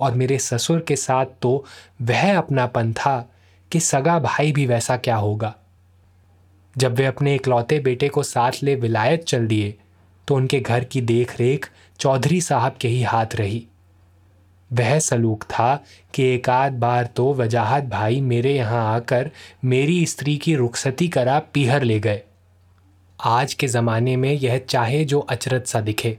और 0.00 0.14
मेरे 0.14 0.38
ससुर 0.38 0.80
के 0.80 0.96
साथ 0.96 1.26
तो 1.42 1.64
वह 2.02 2.36
अपनापन 2.38 2.92
था 2.92 3.30
कि 3.72 3.80
सगा 3.80 4.18
भाई 4.18 4.52
भी 4.52 4.66
वैसा 4.66 4.96
क्या 4.96 5.16
होगा। 5.16 5.54
जब 6.76 6.94
वे 6.94 7.06
अपने 7.06 7.34
इकलौते 7.34 7.78
बेटे 7.80 8.08
को 8.08 8.22
साथ 8.22 8.52
ले 8.62 8.74
विलायत 8.74 9.24
चल 9.24 9.46
दिए 9.46 9.74
तो 10.28 10.34
उनके 10.34 10.60
घर 10.60 10.84
की 10.84 11.00
देख 11.00 11.38
रेख 11.40 11.70
चौधरी 12.00 12.40
साहब 12.40 12.76
के 12.80 12.88
ही 12.88 13.02
हाथ 13.02 13.34
रही। 13.34 13.66
वह 14.74 14.98
सलूक 14.98 15.42
था 15.42 15.84
कि 16.14 16.22
एक 16.22 16.48
आध 16.48 16.72
बार 16.72 17.06
तो 17.06 17.34
वजाहत 17.34 17.84
भाई 17.84 18.20
मेरे 18.20 18.56
यहाँ 18.56 18.94
आकर 18.94 19.30
मेरी 19.64 20.06
स्त्री 20.06 20.36
की 20.36 20.54
रुखसती 20.54 21.08
करा 21.08 21.38
पीहर 21.38 21.82
ले 21.82 22.00
गए। 22.00 22.22
आज 23.24 23.54
के 23.54 23.66
ज़माने 23.66 24.16
में 24.16 24.32
यह 24.32 24.58
चाहे 24.58 25.04
जो 25.04 25.20
अचरत 25.20 25.66
सा 25.66 25.80
दिखे, 25.80 26.18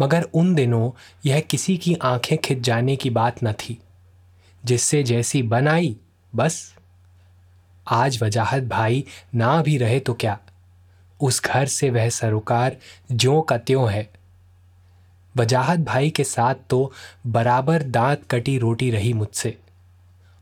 मगर 0.00 0.22
उन 0.22 0.54
दिनों 0.54 0.90
यह 1.26 1.40
किसी 1.40 1.76
की 1.76 1.94
आँखें 1.94 2.38
खिंच 2.38 2.60
जाने 2.60 2.96
की 2.96 3.10
बात 3.10 3.44
न 3.44 3.52
थी। 3.52 3.78
जिससे 4.64 5.02
जैसी 5.02 5.42
बन 5.42 5.68
आई, 5.68 5.96
बस। 6.34 6.74
आज 7.88 8.22
वजाहत 8.22 8.62
भाई 8.62 9.04
ना 9.34 9.62
भी 9.62 9.78
रहे 9.78 10.00
तो 10.00 10.14
क्या? 10.14 10.38
उस 11.20 11.42
घर 11.44 11.66
से 11.66 11.90
वह 11.90 12.08
सरोकार 12.08 12.76
ज्यों 13.12 13.42
का 13.42 13.58
त्यों 13.58 13.92
है। 13.92 14.17
वजाहत 15.38 15.78
भाई 15.78 16.10
के 16.10 16.24
साथ 16.24 16.54
तो 16.70 16.92
बराबर 17.26 17.82
दांत 17.82 18.22
कटी 18.30 18.58
रोटी 18.58 18.90
रही 18.90 19.12
मुझसे। 19.12 19.58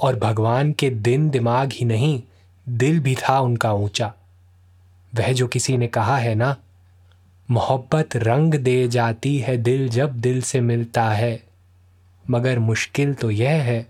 और 0.00 0.16
भगवान 0.16 0.72
के 0.72 0.90
दिन 0.90 1.30
दिमाग 1.30 1.72
ही 1.72 1.84
नहीं, 1.84 2.22
दिल 2.68 3.00
भी 3.00 3.14
था 3.14 3.40
उनका 3.40 3.72
ऊँचा। 3.72 4.14
वह 5.14 5.32
जो 5.32 5.46
किसी 5.46 5.76
ने 5.76 5.86
कहा 5.86 6.16
है 6.16 6.34
ना, 6.34 6.56
मोहब्बत 7.50 8.16
रंग 8.16 8.54
दे 8.54 8.88
जाती 8.88 9.38
है 9.38 9.56
दिल 9.56 9.88
जब 9.88 10.20
दिल 10.20 10.42
से 10.42 10.60
मिलता 10.60 11.10
है। 11.10 11.42
मगर 12.30 12.58
मुश्किल 12.58 13.14
तो 13.14 13.30
यह 13.30 13.62
है, 13.62 13.86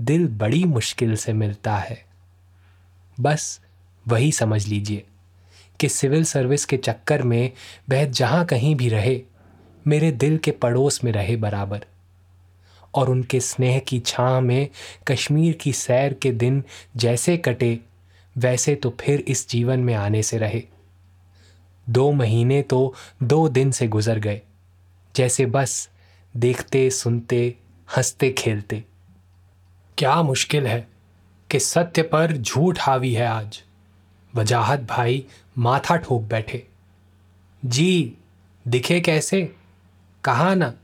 दिल 0.00 0.28
बड़ी 0.28 0.64
मुश्किल 0.64 1.16
से 1.16 1.32
मिलता 1.32 1.76
है। 1.76 2.04
बस 3.20 3.60
वही 4.08 4.32
समझ 4.32 4.66
लीजिए 4.66 5.04
कि 5.80 5.88
सिविल 5.88 6.24
सर्विस 6.24 6.64
के 6.64 6.76
चक्कर 6.76 7.22
में 7.22 7.52
वह 7.90 8.04
जहाँ 8.04 8.44
कहीं 8.44 8.76
भी 8.76 8.88
रहे 8.88 9.22
मेरे 9.86 10.10
दिल 10.12 10.38
के 10.38 10.50
पड़ोस 10.50 11.04
में 11.04 11.12
रहे 11.12 11.36
बराबर। 11.36 11.84
और 12.94 13.10
उनके 13.10 13.40
स्नेह 13.40 13.78
की 13.78 14.00
छाँ 14.00 14.40
में 14.40 14.68
कश्मीर 15.08 15.52
की 15.52 15.72
सैर 15.72 16.14
के 16.14 16.30
दिन 16.32 16.64
जैसे 16.96 17.36
कटे, 17.36 17.78
वैसे 18.36 18.74
तो 18.74 18.94
फिर 19.00 19.20
इस 19.20 19.48
जीवन 19.48 19.80
में 19.80 19.94
आने 19.94 20.22
से 20.22 20.38
रहे। 20.38 20.62
दो 21.90 22.12
महीने 22.12 22.62
तो 22.62 22.94
दो 23.22 23.48
दिन 23.48 23.70
से 23.70 23.88
गुजर 23.88 24.18
गए, 24.18 24.40
जैसे 25.16 25.46
बस 25.46 25.90
देखते, 26.36 26.90
सुनते, 26.90 27.54
हँसते, 27.96 28.30
खेलते। 28.30 28.84
क्या 29.98 30.22
मुश्किल 30.22 30.66
है 30.66 30.88
कि 31.50 31.60
सत्य 31.60 32.02
पर 32.02 32.36
झूठ 32.36 32.78
हावी 32.80 33.12
है 33.14 33.26
आज। 33.26 33.62
वजाहत 34.34 34.80
भाई 34.80 35.26
माथा 35.58 35.96
ठोक 35.96 36.22
बैठे। 36.22 36.66
जी, 37.64 38.14
दिखे 38.68 39.00
कैसे? 39.00 39.54
कहा 40.24 40.54
ना, 40.54 40.74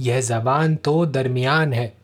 यह 0.00 0.20
जबान 0.20 0.76
तो 0.76 1.06
दरमियान 1.06 1.72
है। 1.72 1.96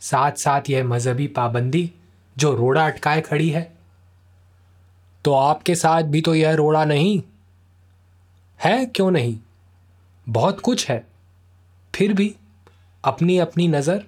साथ 0.00 0.32
साथ 0.32 0.62
यह 0.70 0.84
मजहबी 0.84 1.26
पाबंदी 1.26 1.92
जो 2.38 2.54
रोड़ा 2.54 2.86
अटकाए 2.86 3.20
खड़ी 3.20 3.50
है। 3.50 3.74
तो 5.24 5.32
आपके 5.32 5.74
साथ 5.74 6.02
भी 6.02 6.20
तो 6.20 6.34
यह 6.34 6.54
रोड़ा 6.54 6.84
नहीं? 6.84 7.22
है 8.64 8.86
क्यों 8.86 9.10
नहीं? 9.10 9.38
बहुत 10.28 10.60
कुछ 10.60 10.90
है। 10.90 11.06
फिर 11.94 12.12
भी 12.12 12.36
अपनी 13.04 13.38
अपनी 13.38 13.68
नज़र। 13.68 14.04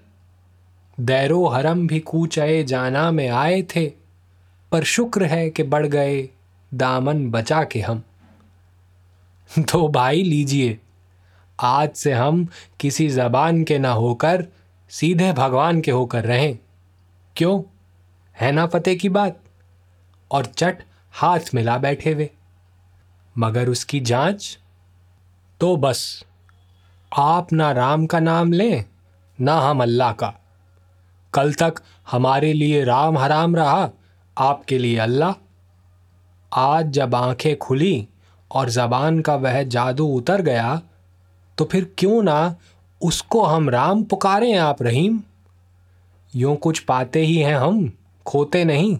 दैरो 1.00 1.46
हरम 1.46 1.86
भी 1.86 2.00
कूचाए 2.00 2.64
जाना 2.64 3.10
में 3.10 3.28
आए 3.28 3.62
थे, 3.62 3.92
पर 4.72 4.84
शुक्र 4.84 5.24
है 5.24 5.50
कि 5.50 5.62
बढ़ 5.62 5.86
गए 5.86 6.28
दामन 6.74 7.30
बचा 7.30 7.64
के 7.64 7.80
हम। 7.80 8.02
तो 9.58 9.88
भाई 9.88 10.22
लीजिए। 10.22 10.80
आज 11.60 11.90
से 11.90 12.12
हम 12.12 12.48
किसी 12.80 13.08
जबान 13.08 13.64
के 13.64 13.78
ना 13.78 13.92
होकर, 13.92 14.46
सीधे 14.90 15.32
भगवान 15.32 15.80
के 15.80 15.90
होकर 15.90 16.24
रहें। 16.24 16.58
क्यों? 17.36 17.62
है 18.40 18.52
ना 18.52 18.66
पते 18.66 18.94
की 18.94 19.08
बात? 19.08 19.40
और 20.30 20.46
चट 20.46 20.82
हाथ 21.12 21.40
मिला 21.54 21.78
बैठे 21.78 22.12
हुए। 22.12 22.30
मगर 23.38 23.68
उसकी 23.68 24.00
जाँच? 24.00 24.58
तो 25.60 25.76
बस, 25.76 26.24
आप 27.16 27.52
ना 27.52 27.72
राम 27.72 28.06
का 28.06 28.20
नाम 28.20 28.52
लें, 28.52 28.84
ना 29.40 29.60
हम 29.60 29.82
अल्लाह 29.82 30.12
का। 30.12 30.34
कल 31.34 31.54
तक 31.54 31.74
हमारे 32.10 32.52
लिए 32.52 32.84
राम 32.84 33.18
हराम 33.18 33.56
रहा, 33.56 33.90
आपके 34.38 34.78
लिए 34.78 34.98
अल्लाह। 34.98 35.32
आज 36.52 36.86
जब 36.86 37.14
आँखें 37.14 37.56
खुली 37.56 38.08
और 38.50 38.70
जबान 38.70 39.20
का 39.20 39.34
वह 39.34 39.62
जादू 39.62 40.06
उतर 40.06 40.42
गया 40.42 40.82
तो 41.58 41.64
फिर 41.64 41.94
क्यों 41.98 42.22
ना 42.22 42.56
उसको 43.02 43.42
हम 43.42 43.70
राम 43.70 44.04
पुकारें 44.04 44.56
आप 44.56 44.82
रहीम? 44.82 45.22
यूँ 46.34 46.56
कुछ 46.56 46.78
पाते 46.78 47.20
ही 47.20 47.36
हैं 47.36 47.56
हम, 47.56 47.92
खोते 48.26 48.64
नहीं। 48.64 48.98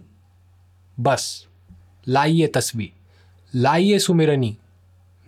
बस, 1.01 1.47
लाइए 2.09 2.47
तस्वीर, 2.47 2.93
लाइए 3.55 3.99
सुमिरनी। 3.99 4.59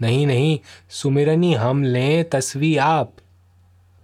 नहीं 0.02 0.26
नहीं, 0.26 0.58
सुमिरनी, 0.90 1.54
हम 1.54 1.84
लें 1.84 2.30
तस्वीर 2.30 2.78
आप। 2.78 3.12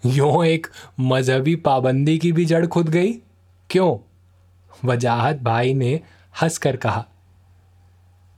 यो 0.06 0.44
एक 0.44 0.66
मजहबी 1.00 1.56
पाबंदी 1.56 2.18
की 2.18 2.32
भी 2.32 2.44
जड़ 2.44 2.66
खुद 2.66 2.88
गई? 2.88 3.12
क्यों? 3.70 3.98
वजाहत 4.88 5.36
भाई 5.36 5.74
ने 5.74 6.00
हंसकर 6.42 6.76
कहा। 6.76 7.06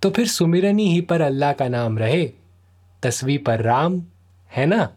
तो 0.02 0.11
फिर 0.11 0.26
सुमिरनी 0.28 0.93
ही 0.93 1.00
पर 1.00 1.21
अल्लाह 1.21 1.52
का 1.52 1.69
नाम 1.69 1.99
रहे, 1.99 2.33
तस्वीर 3.02 3.43
पर 3.47 3.61
राम 3.61 4.02
है 4.56 4.66
ना? 4.66 4.94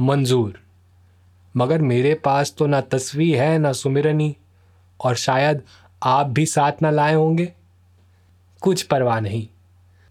मंजूर। 0.00 0.62
मगर 1.56 1.82
मेरे 1.82 2.14
पास 2.14 2.54
तो 2.58 2.66
ना 2.66 2.80
तस्वीर 2.80 3.42
है, 3.42 3.58
ना 3.58 3.72
सुमिरनी, 3.72 4.36
और 5.00 5.14
शायद 5.14 5.62
आप 6.02 6.26
भी 6.26 6.46
साथ 6.46 6.72
ना 6.82 6.90
लाए 6.90 7.14
होंगे। 7.14 7.52
कुछ 8.60 8.82
परवाह 8.82 9.20
नहीं। 9.20 9.48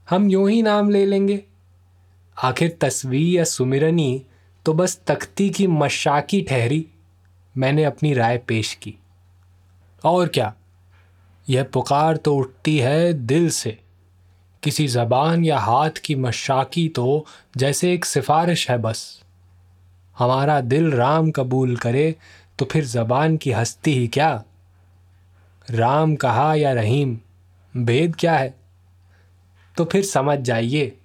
हम 0.10 0.30
यूँ 0.30 0.50
ही 0.50 0.62
नाम 0.62 0.90
ले 0.90 1.06
लेंगे। 1.06 1.44
आखिर 2.44 2.78
तस्वीर 2.82 3.38
या 3.38 3.44
सुमिरनी 3.44 4.26
तो 4.66 4.74
बस 4.74 5.02
तख्ती 5.08 5.50
की 5.50 5.68
मशाकी 5.68 6.42
ठहरी। 6.42 6.88
मैंने 7.58 7.84
अपनी 7.84 8.14
राय 8.14 8.38
पेश 8.38 8.74
की। 8.74 8.96
और 10.06 10.28
क्या? 10.28 10.56
यह 11.50 11.64
पुकार 11.64 12.18
तो 12.18 12.36
उठती 12.36 12.78
है 12.78 13.14
दिल 13.14 13.50
से। 13.50 13.80
किसी 14.64 14.88
जबान 14.88 15.44
या 15.46 15.60
हाथ 15.60 15.90
की 16.04 16.16
मशाकी 16.16 16.88
तो 16.90 17.26
जैसे 17.58 17.94
एक 17.94 18.06
सिफारिश 18.06 18.70
है 18.70 18.78
बस। 18.78 19.24
हमारा 20.18 20.62
दिल 20.62 20.92
राम 20.92 21.32
कबूल 21.32 21.76
करे 21.78 22.16
तो 22.60 22.66
फिर 22.66 22.86
जबान 22.86 23.38
की 23.38 23.52
हस्ती 23.52 23.94
ही 23.94 24.08
क्या? 24.08 24.44
राम 25.72 26.16
कहा 26.16 26.54
या 26.56 26.74
रहीम, 26.74 27.18
भेद 27.78 28.16
क्या 28.16 28.38
है? 28.38 28.54
तो 29.78 29.86
फिर 29.86 30.04
समझ 30.04 30.40
जाइए, 30.40 30.98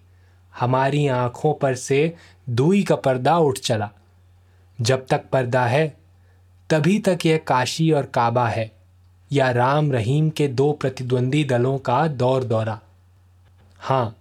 हमारी 0.58 1.06
आँखों 1.06 1.54
पर 1.54 1.74
से 1.74 2.14
दुई 2.48 2.82
का 2.82 2.96
पर्दा 2.96 3.36
उठ 3.38 3.58
चला। 3.58 3.90
जब 4.80 5.06
तक 5.06 5.28
पर्दा 5.32 5.66
है, 5.66 5.96
तभी 6.70 6.98
तक 6.98 7.18
यह 7.26 7.40
काशी 7.46 7.90
और 7.90 8.06
काबा 8.06 8.48
है, 8.48 8.70
या 9.32 9.50
राम 9.50 9.92
रहीम 9.92 10.30
के 10.30 10.48
दो 10.48 10.72
प्रतिद्वंदी 10.72 11.44
दलों 11.44 11.78
का 11.78 12.06
दौर 12.06 12.44
दौरा 12.44 12.80
हाँ 13.86 14.18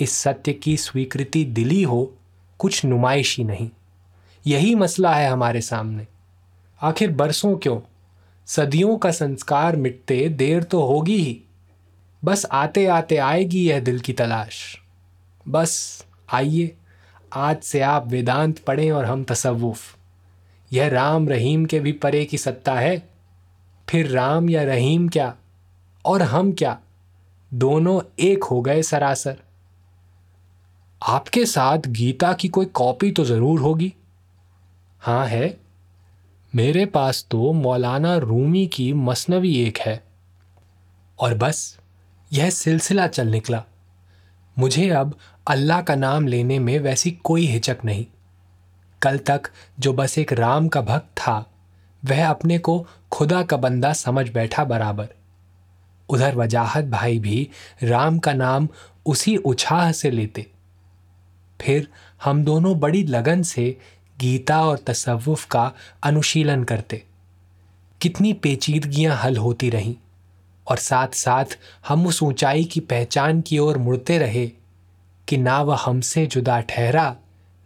इस 0.00 0.12
सत्य 0.12 0.52
की 0.52 0.76
स्वीकृति 0.76 1.44
दिली 1.44 1.82
हो, 1.82 2.14
कुछ 2.58 2.84
नुमाइशी 2.84 3.44
नहीं। 3.44 3.70
यही 4.46 4.74
मसला 4.74 5.14
है 5.14 5.30
हमारे 5.30 5.60
सामने। 5.60 6.06
आखिर 6.82 7.10
बरसों 7.10 7.56
क्यों? 7.56 7.80
सदियों 8.46 8.98
का 8.98 9.10
संस्कार 9.10 9.76
मिटते 9.76 10.28
देर 10.28 10.62
तो 10.62 10.82
होगी 10.82 11.16
ही। 11.16 11.42
बस 12.24 12.46
आते 12.52 12.86
आते 12.86 13.16
आएगी 13.16 13.68
यह 13.68 13.80
दिल 13.80 14.00
की 14.00 14.12
तलाश। 14.12 14.80
बस, 15.48 16.04
आइए, 16.32 16.76
आज 17.32 17.62
से 17.62 17.80
आप 17.80 18.08
वेदांत 18.08 18.58
पढ़ें 18.58 18.92
और 18.92 19.04
हम 19.04 19.24
तसव्वुफ। 19.24 19.96
यह 20.72 20.88
राम 20.88 21.28
रहीम 21.28 21.66
के 21.66 21.80
भी 21.80 21.92
परे 21.92 22.24
की 22.24 22.38
सत्ता 22.38 22.74
है। 22.74 23.08
फिर 23.88 24.06
राम 24.06 24.50
या 24.50 24.62
रहीम 24.62 25.08
क्या? 25.08 25.34
और 26.04 26.22
हम 26.22 26.52
क्या? 26.52 26.80
दोनों 27.52 28.00
एक 28.20 28.44
हो 28.44 28.60
गए 28.60 28.82
सरासर। 28.82 29.36
आपके 31.02 31.44
साथ 31.46 31.86
गीता 31.88 32.32
की 32.32 32.48
कोई 32.48 32.66
कॉपी 32.66 33.10
तो 33.10 33.24
ज़रूर 33.24 33.60
होगी। 33.60 33.92
हाँ 35.02 35.26
है, 35.26 35.56
मेरे 36.52 36.86
पास 36.86 37.26
तो 37.30 37.52
मौलाना 37.52 38.16
रूमी 38.16 38.66
की 38.66 38.92
मसनवी 38.92 39.54
एक 39.56 39.78
है। 39.78 40.02
और 41.18 41.34
बस, 41.34 41.78
यह 42.32 42.50
सिलसिला 42.50 43.06
चल 43.06 43.28
निकला। 43.28 43.62
मुझे 44.56 44.88
अब 44.90 45.14
अल्लाह 45.46 45.82
का 45.82 45.94
नाम 45.94 46.26
लेने 46.26 46.58
में 46.58 46.78
वैसी 46.78 47.10
कोई 47.10 47.46
हिचक 47.46 47.84
नहीं। 47.84 48.06
कल 49.02 49.18
तक 49.18 49.50
जो 49.80 49.92
बस 49.92 50.18
एक 50.18 50.32
राम 50.32 50.68
का 50.68 50.80
भक्त 50.80 51.08
था, 51.18 51.44
वह 52.02 52.28
अपने 52.28 52.58
को 52.58 52.86
खुदा 53.12 53.42
का 53.42 53.56
बंदा 53.56 53.92
समझ 53.92 54.28
बैठा 54.28 54.64
बराबर। 54.64 55.08
उधर 56.08 56.34
वजाहत 56.34 56.84
भाई 56.84 57.18
भी 57.18 57.48
राम 57.82 58.18
का 58.18 58.32
नाम 58.32 58.68
उसी 59.06 59.36
उछाह 59.36 59.92
से 59.92 60.10
लेते। 60.10 60.46
फिर 61.60 61.88
हम 62.24 62.44
दोनों 62.44 62.78
बड़ी 62.80 63.02
लगन 63.04 63.42
से 63.42 63.78
गीता 64.20 64.64
और 64.64 64.78
तसव्वुफ 64.78 65.44
का 65.44 65.72
अनुशीलन 66.02 66.64
करते। 66.64 67.04
कितनी 68.00 68.32
पेचीदगियाँ 68.32 69.16
हल 69.16 69.36
होती 69.36 69.70
रहीं 69.70 69.94
और 70.66 70.76
साथ 70.76 71.08
साथ 71.08 71.44
हम 71.88 72.06
उस 72.06 72.22
ऊंचाई 72.22 72.64
की 72.64 72.80
पहचान 72.80 73.40
की 73.40 73.58
ओर 73.58 73.78
मुड़ते 73.78 74.18
रहे 74.18 74.46
कि 75.28 75.36
ना 75.36 75.62
वह 75.62 75.78
हमसे 75.80 76.26
जुदा 76.26 76.60
ठहरा, 76.60 77.16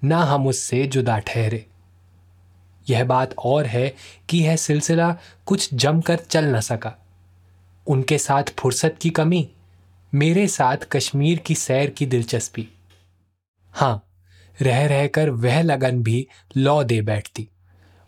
ना 0.05 0.19
हम 0.19 0.47
उससे 0.47 0.87
जुदा 0.87 1.19
ठहरे। 1.19 1.67
यह 2.89 3.05
बात 3.05 3.35
और 3.39 3.67
है 3.67 3.95
कि 4.29 4.39
यह 4.39 4.57
सिलसिला 4.57 5.17
कुछ 5.47 5.75
जमकर 5.75 6.17
चल 6.17 6.45
न 6.45 6.61
सका। 6.61 7.00
उनके 7.87 8.19
साथ 8.19 8.53
फुर्सत 8.59 8.97
की 9.01 9.11
कमी, 9.11 9.49
मेरे 10.13 10.47
साथ 10.49 10.77
कश्मीर 10.93 11.39
की 11.39 11.55
सैर 11.55 11.91
की 11.91 12.07
दिलचस्पी। 12.07 12.67
हाँ 13.75 14.07
रह 14.59 14.87
रहकर 14.87 15.31
वह 15.31 15.61
लगन 15.63 16.03
भी 16.03 16.27
लौ 16.57 16.83
दे 16.85 17.01
बैठती 17.03 17.49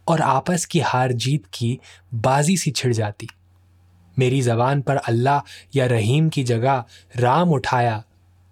और 0.06 0.20
आपस 0.20 0.64
की 0.64 0.80
हार 0.80 1.12
जीत 1.14 1.46
की 1.54 1.78
बाजी 2.14 2.56
सी 2.56 2.70
छिड़ 2.70 2.92
जाती। 2.92 3.28
मेरी 4.16 4.40
जबान 4.42 4.80
पर 4.82 4.96
अल्लाह 4.96 5.40
या 5.74 5.86
रहीम 5.86 6.28
की 6.28 6.44
जगह 6.44 6.84
राम 7.16 7.52
उठाया 7.52 8.02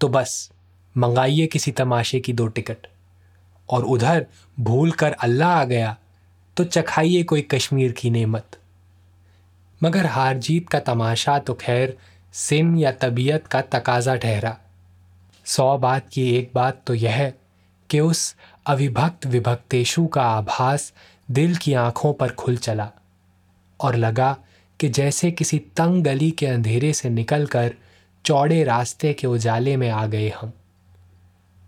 तो 0.01 0.07
बस, 0.07 0.51
मंगाइए 0.95 1.47
किसी 1.47 1.71
तमाशे 1.71 2.19
की 2.19 2.33
दो 2.33 2.47
टिकट। 2.47 2.87
और 3.69 3.83
उधर 3.85 4.25
भूल 4.57 4.91
कर 4.91 5.11
अल्लाह 5.13 5.49
आ 5.49 5.63
गया 5.65 5.95
तो 6.57 6.63
चखाइए 6.63 7.23
कोई 7.23 7.41
कश्मीर 7.41 7.91
की 7.91 8.09
नेमत। 8.09 8.57
मगर 9.83 10.05
हार 10.05 10.37
जीत 10.37 10.69
का 10.69 10.79
तमाशा 10.79 11.39
तो 11.39 11.53
खैर 11.53 11.97
सिन 12.33 12.75
या 12.77 12.91
तबीयत 12.91 13.47
का 13.47 13.61
तकाजा 13.61 14.15
ठहरा। 14.15 14.57
सौ 15.45 15.77
बात 15.77 16.09
की 16.09 16.35
एक 16.35 16.51
बात 16.55 16.81
तो 16.87 16.93
यह 16.93 17.33
कि 17.89 17.99
उस 17.99 18.35
अविभक्त 18.65 19.25
विभक्तेशु 19.25 20.07
का 20.07 20.23
आभास 20.23 20.93
दिल 21.31 21.55
की 21.55 21.73
आँखों 21.73 22.13
पर 22.13 22.31
खुल 22.31 22.57
चला 22.57 22.91
और 23.79 23.95
लगा 23.95 24.37
कि 24.79 24.89
जैसे 24.89 25.31
किसी 25.31 25.59
तंग 25.59 26.03
गली 26.03 26.31
के 26.31 26.47
अंधेरे 26.47 26.93
से 26.93 27.09
निकलकर 27.09 27.73
चौड़े 28.25 28.63
रास्ते 28.63 29.13
के 29.13 29.27
उजाले 29.27 29.77
में 29.77 29.89
आ 29.89 30.05
गए 30.05 30.29
हम। 30.41 30.51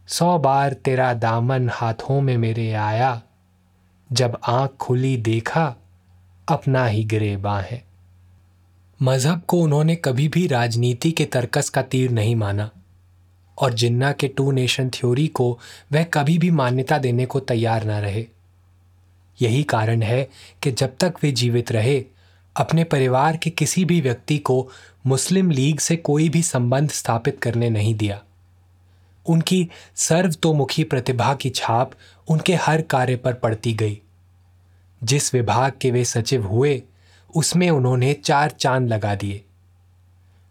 सौ 0.07 0.37
बार 0.37 0.73
तेरा 0.73 1.13
दामन 1.13 1.69
हाथों 1.73 2.21
में 2.21 2.37
मेरे 2.37 2.71
आया, 2.73 3.21
जब 4.11 4.39
आँख 4.47 4.71
खुली 4.71 5.17
देखा, 5.17 5.75
अपना 6.49 6.85
ही 6.85 7.03
गिरेबा 7.03 7.59
है 7.59 7.92
मज़हब 9.03 9.41
को 9.47 9.61
उन्होंने 9.61 9.95
कभी 9.95 10.27
भी 10.27 10.47
राजनीति 10.47 11.11
के 11.11 11.25
तर्कस 11.25 11.69
का 11.69 11.81
तीर 11.81 12.11
नहीं 12.11 12.35
माना। 12.35 12.71
और 13.57 13.73
जिन्ना 13.73 14.11
के 14.11 14.27
टू 14.27 14.51
नेशन 14.51 14.89
थ्योरी 14.89 15.27
को 15.27 15.59
वह 15.91 16.03
कभी 16.03 16.37
भी 16.37 16.51
मान्यता 16.51 16.97
देने 16.97 17.25
को 17.25 17.39
तैयार 17.39 17.83
न 17.83 17.91
रहे। 17.91 18.27
यही 19.41 19.63
कारण 19.63 20.01
है 20.01 20.29
कि 20.63 20.71
जब 20.71 20.95
तक 20.99 21.13
वे 21.23 21.31
जीवित 21.31 21.71
रहे, 21.71 22.03
अपने 22.55 22.83
परिवार 22.83 23.37
के 23.37 23.49
किसी 23.49 23.85
भी 23.85 24.01
व्यक्ति 24.01 24.37
को 24.37 24.69
मुस्लिम 25.07 25.51
लीग 25.51 25.79
से 25.79 25.95
कोई 25.95 26.29
भी 26.29 26.41
संबंध 26.41 26.89
स्थापित 26.89 27.39
करने 27.41 27.69
नहीं 27.69 27.95
दिया। 27.95 28.21
उनकी 29.25 29.69
सर्वतोमुखी 29.95 30.83
प्रतिभा 30.83 31.33
की 31.33 31.49
छाप 31.49 31.91
उनके 32.27 32.55
हर 32.55 32.81
कार्य 32.81 33.15
पर 33.15 33.33
पड़ती 33.33 33.73
गई। 33.73 34.01
जिस 35.03 35.33
विभाग 35.33 35.71
के 35.81 35.91
वे 35.91 36.05
सचिव 36.05 36.47
हुए 36.47 36.83
उसमें 37.35 37.69
उन्होंने 37.69 38.13
चार 38.13 38.49
चाँद 38.49 38.87
लगा 38.87 39.15
दिए। 39.15 39.45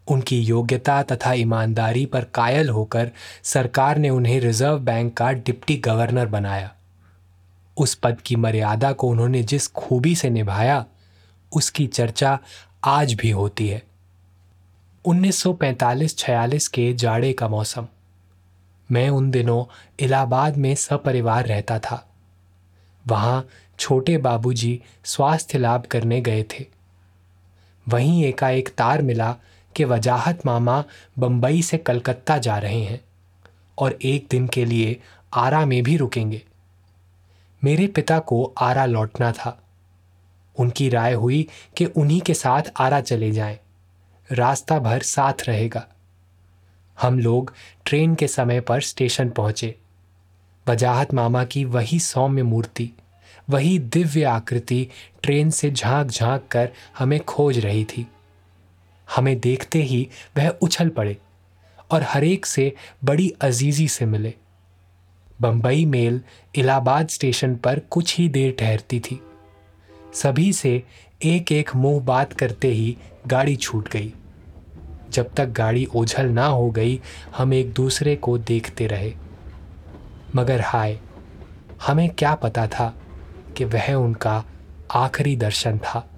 उनकी 0.07 0.41
योग्यता 0.41 1.03
तथा 1.03 1.33
ईमानदारी 1.33 2.05
पर 2.05 2.23
कायल 2.23 2.69
होकर 2.69 3.11
सरकार 3.43 3.97
ने 3.97 4.09
उन्हें 4.09 4.39
रिज़र्व 4.39 4.79
बैंक 4.79 5.17
का 5.17 5.31
डिप्टी 5.31 5.75
गवर्नर 5.75 6.25
बनाया। 6.25 6.71
उस 7.77 7.95
पद 7.95 8.21
की 8.21 8.35
मर्यादा 8.35 8.91
को 8.91 9.09
उन्होंने 9.09 9.43
जिस 9.43 9.67
खूबी 9.67 10.15
से 10.15 10.29
निभाया, 10.29 10.85
उसकी 11.55 11.87
चर्चा 11.87 12.39
आज 12.83 13.13
भी 13.13 13.29
होती 13.29 13.67
है। 13.67 13.83
1945-46 15.05 16.67
के 16.67 16.93
जाड़े 16.93 17.33
का 17.33 17.47
मौसम। 17.47 17.87
मैं 18.91 19.09
उन 19.09 19.31
दिनों 19.31 19.65
इलाहाबाद 19.99 20.57
में 20.57 20.75
सपरिवार 20.75 21.45
रहता 21.45 21.79
था। 21.79 22.09
वहाँ 23.07 23.47
छोटे 23.79 24.17
बाबूजी 24.17 24.81
स्वास्थ्य 25.05 25.57
लाभ 25.57 25.81
करने 25.81 26.21
गए 26.21 26.43
थे। 26.43 26.72
वहीं 27.87 28.23
एकाएक 28.25 28.69
तार 28.69 29.01
मिला 29.01 29.35
कि 29.75 29.83
वजाहत 29.83 30.45
मामा 30.45 30.83
बंबई 31.19 31.61
से 31.61 31.77
कलकत्ता 31.77 32.37
जा 32.37 32.57
रहे 32.57 32.83
हैं 32.83 33.01
और 33.77 33.97
एक 34.01 34.27
दिन 34.31 34.47
के 34.47 34.65
लिए 34.65 34.99
आरा 35.33 35.65
में 35.65 35.83
भी 35.83 35.97
रुकेंगे। 35.97 36.41
मेरे 37.63 37.87
पिता 37.87 38.19
को 38.19 38.53
आरा 38.57 38.85
लौटना 38.85 39.31
था। 39.31 39.59
उनकी 40.59 40.89
राय 40.89 41.13
हुई 41.13 41.47
कि 41.77 41.85
उन्हीं 41.85 42.21
के 42.21 42.33
साथ 42.33 42.61
आरा 42.77 43.01
चले 43.01 43.31
जाएँ, 43.31 43.59
रास्ता 44.31 44.79
भर 44.79 45.01
साथ 45.01 45.33
रहेगा। 45.47 45.87
हम 47.01 47.19
लोग 47.19 47.53
ट्रेन 47.85 48.15
के 48.15 48.27
समय 48.27 48.59
पर 48.59 48.81
स्टेशन 48.81 49.29
पहुँचे। 49.29 49.75
वजाहत 50.67 51.13
मामा 51.13 51.43
की 51.43 51.65
वही 51.65 51.99
सौम्य 51.99 52.43
मूर्ति। 52.43 52.91
वही 53.49 53.79
दिव्य 53.79 54.23
आकृति 54.23 54.87
ट्रेन 55.23 55.49
से 55.49 55.71
झाँक 55.71 56.07
झाँक 56.07 56.47
कर 56.51 56.69
हमें 56.97 57.19
खोज 57.19 57.57
रही 57.59 57.85
थी। 57.85 58.07
हमें 59.15 59.39
देखते 59.39 59.81
ही 59.81 60.07
वह 60.37 60.49
उछल 60.49 60.89
पड़े 60.89 61.17
और 61.91 62.03
हरेक 62.03 62.45
से 62.45 62.75
बड़ी 63.03 63.33
अजीजी 63.41 63.87
से 63.87 64.05
मिले। 64.05 64.33
बंबई 65.41 65.85
मेल 65.85 66.21
इलाहाबाद 66.55 67.07
स्टेशन 67.07 67.55
पर 67.55 67.79
कुछ 67.79 68.17
ही 68.17 68.29
देर 68.29 68.55
ठहरती 68.59 68.99
थी। 68.99 69.19
सभी 70.13 70.53
से 70.53 70.83
एक 71.23 71.51
एक 71.51 71.75
मुँह 71.75 72.01
बात 72.01 72.33
करते 72.33 72.67
ही 72.67 72.97
गाड़ी 73.27 73.55
छूट 73.55 73.89
गई। 73.89 74.13
जब 75.09 75.33
तक 75.33 75.45
गाड़ी 75.45 75.85
ओझल 75.85 76.25
ना 76.25 76.45
हो 76.45 76.71
गई, 76.71 77.01
हम 77.37 77.53
एक 77.53 77.73
दूसरे 77.73 78.15
को 78.15 78.37
देखते 78.37 78.87
रहे। 78.87 79.13
मगर 80.35 80.61
हाय, 80.61 80.99
हमें 81.87 82.09
क्या 82.09 82.35
पता 82.35 82.67
था 82.67 82.93
कि 83.53 83.65
वह 83.65 83.93
उनका 83.93 84.43
आखिरी 84.91 85.35
दर्शन 85.35 85.77
था। 85.77 86.09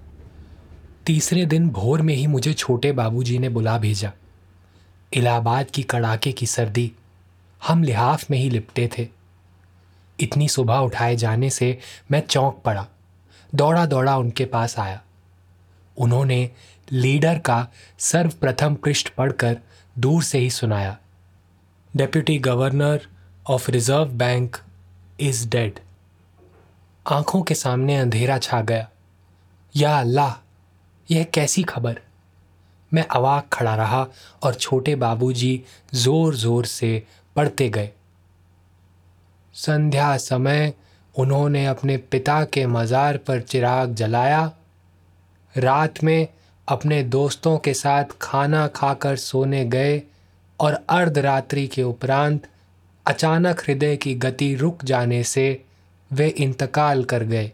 तीसरे 1.05 1.45
दिन 1.45 1.69
भोर 1.69 2.01
में 2.01 2.15
ही 2.15 2.27
मुझे 2.27 2.53
छोटे 2.53 2.91
बाबूजी 2.91 3.39
ने 3.39 3.49
बुला 3.49 3.77
भेजा। 3.77 4.11
इलाहाबाद 5.13 5.65
की 5.73 5.83
कड़ाके 5.83 6.31
की 6.31 6.45
सर्दी 6.45 6.91
हम 7.67 7.83
लिहाफ 7.83 8.31
में 8.31 8.37
ही 8.37 8.49
लिपटे 8.49 8.89
थे। 8.97 9.07
इतनी 10.19 10.47
सुबह 10.49 10.75
उठाए 10.75 11.15
जाने 11.15 11.49
से 11.49 11.79
मैं 12.11 12.23
चौंक 12.27 12.61
पड़ा। 12.65 12.87
दौड़ा 13.55 13.85
दौड़ा 13.85 14.17
उनके 14.17 14.45
पास 14.45 14.79
आया। 14.79 15.01
उन्होंने 15.97 16.49
लीडर 16.91 17.39
का 17.39 17.67
सर्वप्रथम 17.99 18.75
पृष्ठ 18.75 19.09
पढ़कर 19.09 19.57
दूर 19.99 20.23
से 20.23 20.37
ही 20.37 20.49
सुनाया 20.49 20.97
deputy 21.95 22.37
governor 22.39 23.07
of 23.47 23.71
reserve 23.71 24.05
bank 24.05 24.57
is 25.19 25.49
dead 25.49 25.79
आँखों 27.05 27.41
के 27.41 27.55
सामने 27.55 27.95
अंधेरा 27.95 28.37
छा 28.37 28.61
गया। 28.61 28.87
या 29.75 29.97
अल्लाह, 29.99 30.33
यह 31.09 31.23
कैसी 31.23 31.63
खबर? 31.63 31.99
मैं 32.91 33.05
अवाक 33.07 33.47
खड़ा 33.53 33.75
रहा 33.75 34.05
और 34.43 34.53
छोटे 34.53 34.95
बाबूजी 34.95 35.61
ज़ोर 35.93 36.35
ज़ोर 36.35 36.65
से 36.65 37.03
पढ़ते 37.35 37.69
गए। 37.69 37.89
संध्या 39.55 40.15
समय 40.17 40.73
उन्होंने 41.15 41.65
अपने 41.65 41.97
पिता 41.97 42.43
के 42.43 42.65
मज़ार 42.67 43.17
पर 43.17 43.41
चिराग 43.41 43.93
जलाया। 43.93 44.51
रात 45.55 46.03
में 46.03 46.27
अपने 46.67 47.03
दोस्तों 47.03 47.57
के 47.57 47.73
साथ 47.73 48.17
खाना 48.21 48.67
खाकर 48.67 49.15
सोने 49.15 49.63
गए 49.65 50.01
और 50.59 50.83
अर्धरात्रि 50.89 51.67
के 51.67 51.83
उपरांत 51.83 52.47
अचानक 53.05 53.59
हृदय 53.59 53.95
की 53.95 54.13
गति 54.15 54.53
रुक 54.55 54.83
जाने 54.85 55.23
से 55.23 55.64
वे 56.11 56.27
इंतकाल 56.27 57.03
कर 57.03 57.23
गए। 57.23 57.51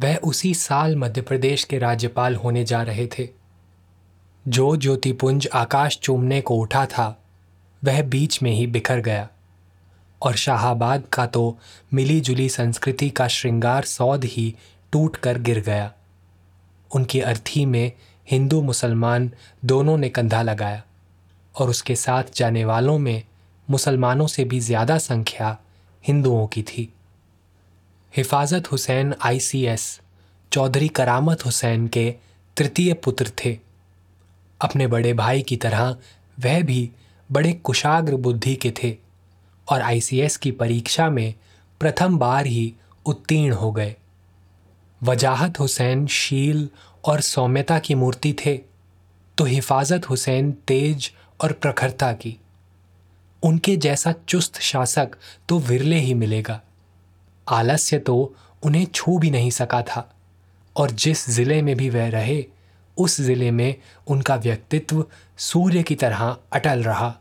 वह 0.00 0.16
उसी 0.16 0.54
साल 0.54 0.96
मध्य 0.96 1.20
प्रदेश 1.20 1.64
के 1.64 1.78
राज्यपाल 1.78 2.36
होने 2.36 2.64
जा 2.64 2.82
रहे 2.82 3.06
थे। 3.06 3.28
जो 4.48 4.76
ज्योतिपुंज 4.76 5.48
आकाश 5.54 5.98
चूमने 5.98 6.40
को 6.40 6.56
उठा 6.56 6.86
था, 6.86 7.06
वह 7.82 8.02
बीच 8.02 8.42
में 8.42 8.50
ही 8.52 8.66
बिखर 8.66 9.00
गया। 9.00 9.28
और 10.22 10.34
शाहाबाद 10.34 11.02
का 11.12 11.26
तो 11.26 11.58
मिली 11.94 12.20
जुली 12.20 12.48
संस्कृति 12.48 13.10
का 13.10 13.28
श्रृंगार 13.28 13.84
सौद 13.84 14.24
ही 14.24 14.54
टूट 14.92 15.16
कर 15.16 15.38
गिर 15.38 15.60
गया। 15.60 15.92
उनकी 16.90 17.20
अर्थी 17.20 17.64
में 17.66 17.92
हिंदू 18.28 18.60
मुसलमान 18.62 19.30
दोनों 19.64 19.96
ने 19.98 20.08
कंधा 20.08 20.42
लगाया 20.42 20.82
और 21.54 21.70
उसके 21.70 21.96
साथ 21.96 22.34
जाने 22.36 22.64
वालों 22.64 22.98
में 22.98 23.22
मुसलमानों 23.68 24.26
से 24.26 24.44
भी 24.44 24.60
ज़्यादा 24.60 24.98
संख्या 24.98 25.56
हिंदुओं 26.04 26.46
की 26.46 26.62
थी। 26.62 26.92
हिफाजत 28.16 28.70
हुसैन 28.72 29.14
आईसीएस, 29.22 30.00
चौधरी 30.52 30.88
करामत 30.88 31.44
हुसैन 31.46 31.86
के 31.88 32.14
तृतीय 32.56 32.92
पुत्र 32.94 33.30
थे। 33.44 33.58
अपने 34.60 34.86
बड़े 34.86 35.12
भाई 35.12 35.42
की 35.42 35.56
तरह 35.56 35.96
वह 36.38 36.62
भी 36.62 36.90
बड़े 37.32 37.52
कुशाग्र 37.52 38.16
बुद्धि 38.16 38.54
के 38.56 38.72
थे 38.82 38.96
और 39.68 39.82
आईसीएस 39.82 40.36
की 40.36 40.50
परीक्षा 40.50 41.08
में 41.10 41.34
प्रथम 41.80 42.18
बार 42.18 42.46
ही 42.46 42.74
उत्तीर्ण 43.06 43.52
हो 43.52 43.70
गए। 43.72 43.94
वजाहत 45.02 45.58
हुसैन 45.60 46.06
शील 46.06 46.68
और 47.04 47.20
सौम्यता 47.20 47.78
की 47.78 47.94
मूर्ति 47.94 48.32
थे 48.46 48.56
तो 49.38 49.44
हिफाजत 49.44 50.08
हुसैन 50.10 50.52
तेज 50.52 51.10
और 51.40 51.52
प्रखरता 51.52 52.12
की। 52.12 52.36
उनके 53.42 53.76
जैसा 53.76 54.14
चुस्त 54.28 54.60
शासक 54.60 55.16
तो 55.48 55.58
विरले 55.58 55.98
ही 55.98 56.14
मिलेगा। 56.14 56.60
आलस्य 57.46 57.98
तो 57.98 58.34
उन्हें 58.62 58.86
छू 58.86 59.18
भी 59.18 59.30
नहीं 59.30 59.50
सका 59.50 59.82
था, 59.82 60.08
और 60.76 60.90
जिस 60.90 61.28
ज़िले 61.30 61.60
में 61.62 61.74
भी 61.76 61.88
वह 61.90 62.08
रहे, 62.10 62.44
उस 62.96 63.20
ज़िले 63.20 63.50
में 63.50 63.74
उनका 64.06 64.36
व्यक्तित्व 64.36 65.04
सूर्य 65.38 65.82
की 65.82 65.94
तरह 65.94 66.36
अटल 66.52 66.82
रहा। 66.82 67.14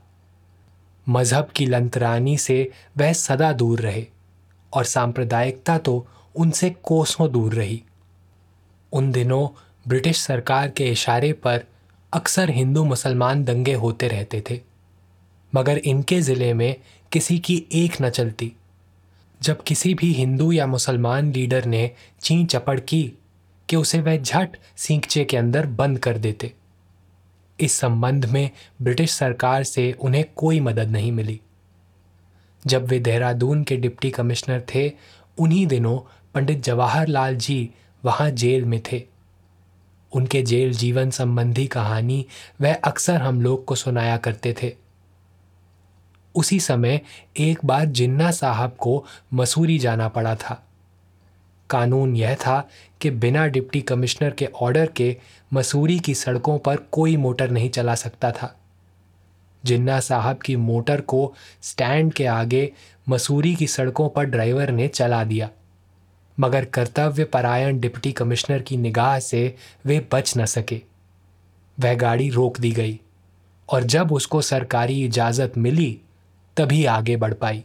मज़हब 1.08 1.50
की 1.56 1.66
लंतरानी 1.66 2.38
से 2.38 2.72
वह 2.98 3.14
सदा 3.14 3.52
दूर 3.54 3.80
रहे, 3.82 4.06
और 4.74 4.84
सांप्रदायिकता 4.86 5.78
तो 5.78 6.06
उनसे 6.36 6.70
कोसों 6.84 7.32
दूर 7.32 7.54
रही। 7.54 7.82
उन 8.92 9.12
दिनों 9.12 9.48
ब्रिटिश 9.86 10.22
सरकार 10.22 10.70
के 10.70 10.90
इशारे 10.92 11.32
पर 11.36 11.64
अक्सर 12.14 12.50
हिंदू 12.50 12.84
मुसलमान 12.86 13.44
दंगे 13.44 13.74
होते 13.76 14.08
रहते 14.08 14.44
थे, 14.50 14.60
मगर 15.54 15.78
इनके 15.78 16.20
ज़िले 16.22 16.54
में 16.54 16.76
किसी 17.12 17.38
की 17.40 17.56
एक 17.74 18.02
न 18.02 18.10
चलती। 18.10 18.52
जब 19.44 19.64
किसी 19.64 19.94
भी 19.94 20.14
हिंदू 20.14 20.52
या 20.52 20.68
मुसलमान 20.68 21.32
लीडर 21.32 21.66
ने 21.66 21.92
ची 22.22 22.46
चपड़ 22.46 22.80
की 22.80 23.14
कि 23.70 23.76
उसे 23.76 24.02
वह 24.02 24.18
झट 24.18 24.50
सींचे 24.78 25.26
के 25.26 25.38
अंदर 25.38 25.66
बंद 25.66 26.00
कर 26.00 26.18
देते। 26.18 26.54
इस 27.60 27.74
संबंध 27.74 28.26
में 28.26 28.50
ब्रिटिश 28.82 29.12
सरकार 29.12 29.64
से 29.64 29.92
उन्हें 29.92 30.26
कोई 30.36 30.60
मदद 30.60 30.90
नहीं 30.90 31.12
मिली। 31.12 31.42
जब 32.68 32.86
वे 32.86 33.00
देहरादून 33.00 33.64
के 33.64 33.78
डिप्टी 33.78 34.10
कमिश्नर 34.10 34.64
थे, 34.76 34.92
उन्हीं 35.38 35.68
दिनों 35.68 36.00
पंडित 36.34 36.64
जवाहरलाल 36.64 37.36
जी 37.36 37.70
वहाँ 38.06 38.30
जेल 38.30 38.66
में 38.66 38.82
थे। 38.92 39.04
उनके 40.16 40.42
जेल 40.42 40.74
जीवन 40.74 41.10
संबंधी 41.10 41.68
कहानी 41.68 42.26
वह 42.62 42.74
अक्सर 42.74 43.22
हम 43.22 43.42
लोग 43.42 43.66
को 43.66 43.76
सुनाया 43.76 44.18
करते 44.18 44.56
थे। 44.64 44.83
उसी 46.36 46.60
समय 46.60 47.02
एक 47.38 47.60
बार 47.66 47.86
जिन्ना 47.86 48.32
साहब 48.32 48.76
को 48.80 49.06
मसूरी 49.34 49.80
जाना 49.80 50.08
पड़ा 50.08 50.36
था। 50.36 50.68
कानून 51.70 52.16
यह 52.16 52.36
था 52.36 52.70
कि 53.02 53.10
बिना 53.10 53.48
डिप्टी 53.48 53.82
कमिश्नर 53.82 54.32
के 54.32 54.46
ऑर्डर 54.46 54.86
के 54.86 55.18
मसूरी 55.54 56.00
की 56.00 56.16
सड़कों 56.16 56.60
पर 56.60 56.76
कोई 56.76 57.18
मोटर 57.18 57.50
नहीं 57.50 57.70
चला 57.70 57.96
सकता 57.96 58.32
था। 58.32 58.60
जिन्ना 59.66 60.00
साहब 60.00 60.38
की 60.38 60.56
मोटर 60.56 61.02
को 61.02 61.34
स्टैंड 61.62 62.14
के 62.14 62.26
आगे 62.26 62.72
मसूरी 63.10 63.56
की 63.56 63.68
सड़कों 63.68 64.10
पर 64.10 64.24
ड्राइवर 64.24 64.72
ने 64.72 64.88
चला 64.88 65.24
दिया। 65.24 65.50
मगर 66.40 66.66
कर्तव्य 66.66 67.24
परायण 67.24 67.80
डिप्टी 67.80 68.12
कमिश्नर 68.12 68.62
की 68.62 68.78
निगाह 68.78 69.20
से 69.20 69.56
वे 69.86 70.08
बच 70.12 70.38
न 70.38 70.46
सके। 70.46 70.82
वह 71.80 71.94
गाड़ी 71.94 72.30
रोक 72.30 72.60
दी 72.60 72.72
गई 72.72 73.00
और 73.70 73.84
जब 73.84 74.12
उसको 74.12 74.42
सरकारी 74.42 75.06
इजाज़त 75.06 75.54
मिली 75.58 76.02
तभी 76.58 76.84
आगे 76.86 77.16
बढ़ 77.18 77.34
पाई। 77.34 77.64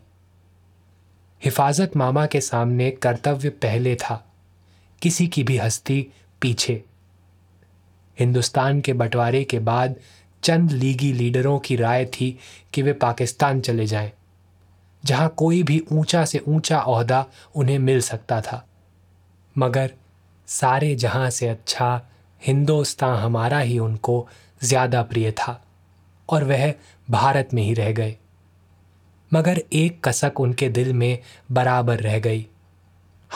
हिफाजत 1.43 1.97
मामा 1.97 2.25
के 2.27 2.41
सामने 2.41 2.91
कर्तव्य 2.93 3.51
पहले 3.63 3.95
था 3.97 4.25
किसी 5.03 5.27
की 5.27 5.43
भी 5.45 5.57
हस्ती 5.59 6.01
पीछे। 6.43 6.83
हिंदुस्तान 8.19 8.81
के 8.81 8.93
बंटवारे 8.93 9.43
के 9.45 9.59
बाद 9.61 9.95
चंद 10.43 10.71
लीगी 10.73 11.13
लीडरों 11.13 11.59
की 11.59 11.77
राय 11.77 12.05
थी 12.07 12.31
कि 12.75 12.83
वे 12.83 12.93
पाकिस्तान 12.95 13.61
चले 13.61 13.87
जाएँ, 13.87 14.11
जहाँ 15.05 15.29
कोई 15.29 15.63
भी 15.63 15.83
ऊँचा 15.93 16.25
से 16.25 16.39
ऊँचा 16.39 16.81
ओहदा 16.83 17.25
उन्हें 17.55 17.79
मिल 17.79 18.01
सकता 18.01 18.41
था। 18.41 18.65
मगर 19.57 19.91
सारे 20.49 20.95
जहाँ 20.97 21.29
से 21.31 21.49
अच्छा 21.49 22.01
हिंदुस्तान 22.43 23.17
हमारा 23.17 23.59
ही 23.59 23.79
उनको 23.79 24.27
ज़्यादा 24.61 25.03
प्रिय 25.03 25.31
था 25.33 25.61
और 26.29 26.45
वह 26.45 26.73
भारत 27.09 27.55
में 27.55 27.63
ही 27.63 27.75
रह 27.75 27.93
गए। 27.93 28.17
मगर 29.33 29.63
एक 29.73 30.09
कसक 30.09 30.41
उनके 30.41 30.69
दिल 30.69 30.93
में 30.93 31.19
बराबर 31.53 32.01
रह 32.01 32.19
गई। 32.19 32.47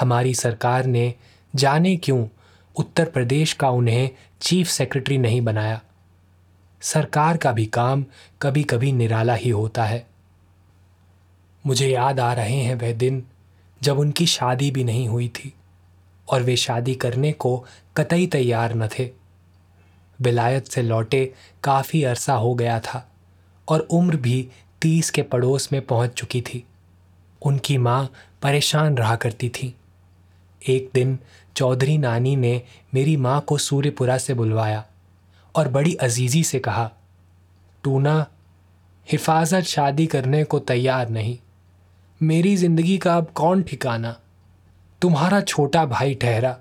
हमारी 0.00 0.34
सरकार 0.34 0.84
ने 0.84 1.14
जाने 1.54 1.96
क्यों 1.96 2.26
उत्तर 2.76 3.04
प्रदेश 3.04 3.52
का 3.52 3.70
उन्हें 3.70 4.10
चीफ 4.40 4.68
सेक्रेटरी 4.68 5.18
नहीं 5.18 5.40
बनाया? 5.40 5.82
सरकार 6.80 7.36
का 7.36 7.52
भी 7.52 7.66
काम 7.66 8.04
कभी 8.42 8.62
कभी 8.62 8.92
निराला 8.92 9.34
ही 9.34 9.50
होता 9.50 9.84
है। 9.84 10.06
मुझे 11.66 11.88
याद 11.88 12.20
आ 12.20 12.32
रहे 12.32 12.56
हैं 12.56 12.74
वह 12.74 12.92
दिन 12.92 13.24
जब 13.82 13.98
उनकी 13.98 14.26
शादी 14.26 14.70
भी 14.70 14.84
नहीं 14.84 15.08
हुई 15.08 15.28
थी 15.28 15.54
और 16.28 16.42
वे 16.42 16.56
शादी 16.56 16.94
करने 16.94 17.32
को 17.32 17.64
कतई 17.96 18.26
तैयार 18.26 18.74
न 18.74 18.88
थे। 18.88 19.10
विलायत 20.20 20.66
से 20.66 20.82
लौटे 20.82 21.32
काफ़ी 21.64 22.04
अरसा 22.04 22.34
हो 22.34 22.54
गया 22.54 22.80
था 22.80 23.10
और 23.68 23.80
उम्र 23.80 24.16
भी 24.16 24.48
तीस 24.82 25.10
के 25.10 25.22
पड़ोस 25.22 25.72
में 25.72 25.86
पहुँच 25.86 26.10
चुकी 26.10 26.40
थी। 26.40 26.64
उनकी 27.42 27.78
माँ 27.78 28.12
परेशान 28.42 28.96
रहा 28.96 29.16
करती 29.16 29.48
थी। 29.48 29.74
एक 30.68 30.90
दिन 30.94 31.18
चौधरी 31.56 31.98
नानी 31.98 32.36
ने 32.36 32.62
मेरी 32.94 33.16
माँ 33.16 33.40
को 33.40 33.58
सूर्यपुरा 33.58 34.18
से 34.18 34.34
बुलवाया 34.34 34.84
और 35.56 35.68
बड़ी 35.68 35.94
अजीज़ी 35.94 36.44
से 36.44 36.58
कहा 36.58 36.90
टूना 37.84 38.26
हिफाजत 39.12 39.60
शादी 39.60 40.06
करने 40.06 40.44
को 40.44 40.58
तैयार 40.58 41.08
नहीं। 41.08 41.38
मेरी 42.22 42.56
ज़िंदगी 42.56 42.98
का 42.98 43.16
अब 43.16 43.30
कौन 43.34 43.62
ठिकाना? 43.62 44.16
तुम्हारा 45.02 45.40
छोटा 45.40 45.86
भाई 45.86 46.14
ठहरा। 46.14 46.58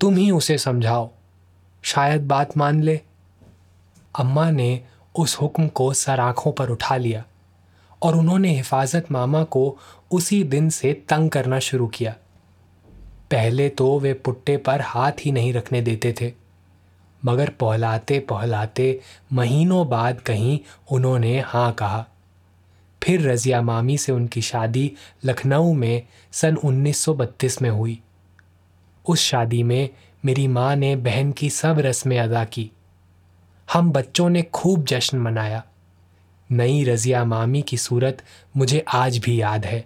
तुम 0.00 0.16
ही 0.16 0.30
उसे 0.30 0.58
समझाओ। 0.58 1.10
शायद 1.82 2.28
बात 2.28 2.56
मान 2.56 2.82
ले। 2.82 3.00
अम्मा 4.18 4.50
ने 4.50 4.84
उस 5.14 5.36
हुक्म 5.36 5.68
को 5.68 5.92
सर 5.92 6.32
पर 6.48 6.70
उठा 6.70 6.96
लिया। 6.96 7.24
और 8.02 8.16
उन्होंने 8.16 8.54
हिफाजत 8.56 9.10
मामा 9.12 9.42
को 9.44 9.78
उसी 10.10 10.42
दिन 10.44 10.68
से 10.70 10.92
तंग 11.08 11.30
करना 11.30 11.58
शुरू 11.58 11.86
किया। 11.86 12.14
पहले 13.30 13.68
तो 13.68 13.98
वे 14.00 14.12
पुट्टे 14.14 14.56
पर 14.56 14.80
हाथ 14.80 15.12
ही 15.20 15.32
नहीं 15.32 15.52
रखने 15.52 15.80
देते 15.82 16.14
थे, 16.20 16.32
मगर 17.22 17.48
पहलाते 17.50 18.18
पहलाते 18.20 19.00
महीनों 19.32 19.88
बाद 19.88 20.20
कहीं 20.20 20.58
उन्होंने 20.90 21.38
हाँ 21.40 21.72
कहा। 21.72 22.04
फिर 23.02 23.20
रज़िया 23.20 23.60
मामी 23.62 23.96
से 23.98 24.12
उनकी 24.12 24.42
शादी 24.42 24.90
लखनऊ 25.24 25.72
में 25.72 26.02
सन 26.32 26.56
1932 26.56 27.60
में 27.62 27.70
हुई। 27.70 27.98
उस 29.06 29.20
शादी 29.20 29.62
में 29.62 29.88
मेरी 30.24 30.46
माँ 30.48 30.74
ने 30.76 30.94
बहन 30.96 31.32
की 31.32 31.50
सब 31.50 31.78
रस्में 31.78 32.18
अदा 32.18 32.44
की। 32.44 32.70
हम 33.68 33.90
बच्चों 33.92 34.28
ने 34.28 34.42
खूब 34.42 34.84
जश्न 34.84 35.18
मनाया। 35.18 35.62
नई 36.52 36.82
रज़िया 36.84 37.24
मामी 37.24 37.62
की 37.62 37.76
सूरत 37.76 38.22
मुझे 38.56 38.84
आज 38.88 39.18
भी 39.18 39.40
याद 39.40 39.66
है। 39.66 39.84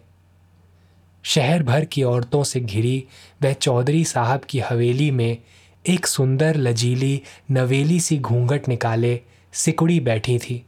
शहर 1.24 1.62
भर 1.62 1.84
की 1.84 2.02
औरतों 2.02 2.42
से 2.44 2.60
घिरी 2.60 3.04
वह 3.42 3.52
चौधरी 3.52 4.04
साहब 4.04 4.40
की 4.40 4.60
हवेली 4.60 5.10
में 5.10 5.38
एक 5.84 6.06
सुंदर 6.06 6.56
लजीली, 6.56 7.20
नवेली 7.50 8.00
सी 8.00 8.18
घूंघट 8.18 8.68
निकाले 8.68 9.20
सिकुड़ी 9.52 9.98
बैठी 10.00 10.38
थी। 10.38 10.64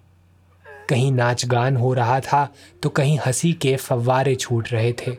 कहीं 0.88 1.10
नाच 1.12 1.44
गान 1.46 1.76
हो 1.76 1.92
रहा 1.94 2.20
था 2.20 2.48
तो 2.82 2.88
कहीं 2.88 3.18
हँसी 3.26 3.52
के 3.52 3.74
फव्वारे 3.76 4.34
छूट 4.34 4.72
रहे 4.72 4.92
थे। 4.92 5.16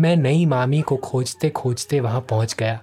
मैं 0.00 0.16
नई 0.16 0.44
मामी 0.46 0.80
को 0.80 0.96
खोजते 0.96 1.50
खोजते 1.50 2.00
वहाँ 2.00 2.20
पहुँच 2.20 2.54
गया। 2.58 2.80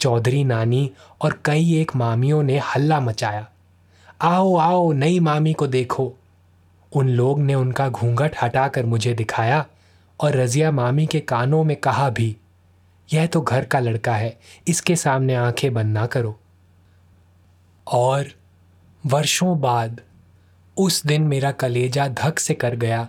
चौधरी, 0.00 0.44
नानी 0.44 0.90
और 1.20 1.40
कई 1.44 1.74
एक 1.74 1.96
मामियों 1.96 2.42
ने 2.42 2.58
हल्ला 2.58 3.00
मचाया। 3.00 3.46
आओ 4.24 4.56
आओ, 4.56 4.92
नई 4.92 5.18
मामी 5.20 5.52
को 5.52 5.66
देखो। 5.66 6.12
उन 6.92 7.08
लोग 7.08 7.40
ने 7.40 7.54
उनका 7.54 7.88
घूंघट 7.88 8.36
हटाकर 8.42 8.86
मुझे 8.86 9.14
दिखाया 9.14 9.66
और 10.20 10.36
रजिया 10.36 10.70
मामी 10.70 11.06
के 11.06 11.20
कानों 11.20 11.64
में 11.64 11.76
कहा 11.76 12.10
भी, 12.10 12.36
यह 13.12 13.26
तो 13.26 13.40
घर 13.40 13.64
का 13.64 13.78
लड़का 13.78 14.14
है, 14.14 14.38
इसके 14.68 14.96
सामने 14.96 15.34
आँखें 15.34 15.74
बंद 15.74 15.94
ना 15.94 16.06
करो। 16.06 16.38
और 17.86 18.26
वर्षों 19.06 19.60
बाद, 19.60 20.00
उस 20.78 21.06
दिन 21.06 21.22
मेरा 21.22 21.52
कलेजा 21.52 22.08
धक 22.08 22.38
से 22.38 22.54
कर 22.54 22.76
गया, 22.76 23.08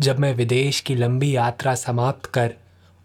जब 0.00 0.18
मैं 0.18 0.34
विदेश 0.34 0.80
की 0.80 0.94
लंबी 0.94 1.36
यात्रा 1.36 1.74
समाप्त 1.74 2.26
कर 2.26 2.54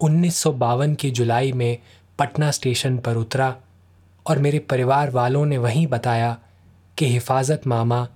उन्नीस 0.02 0.44
की 0.48 1.12
जुलाई 1.12 1.52
में 1.52 1.78
पटना 2.20 2.52
स्टेशन 2.52 2.98
पर 2.98 3.16
उतरा 3.16 3.56
और 4.28 4.40
मेरे 4.40 4.60
परिवार 4.60 5.10
वालों 5.10 5.46
ने 5.46 5.58
वहीं 5.58 5.88
बताया 5.88 6.38
कि 6.98 7.08
हिफाजत 7.08 7.68
मामा 7.68 8.08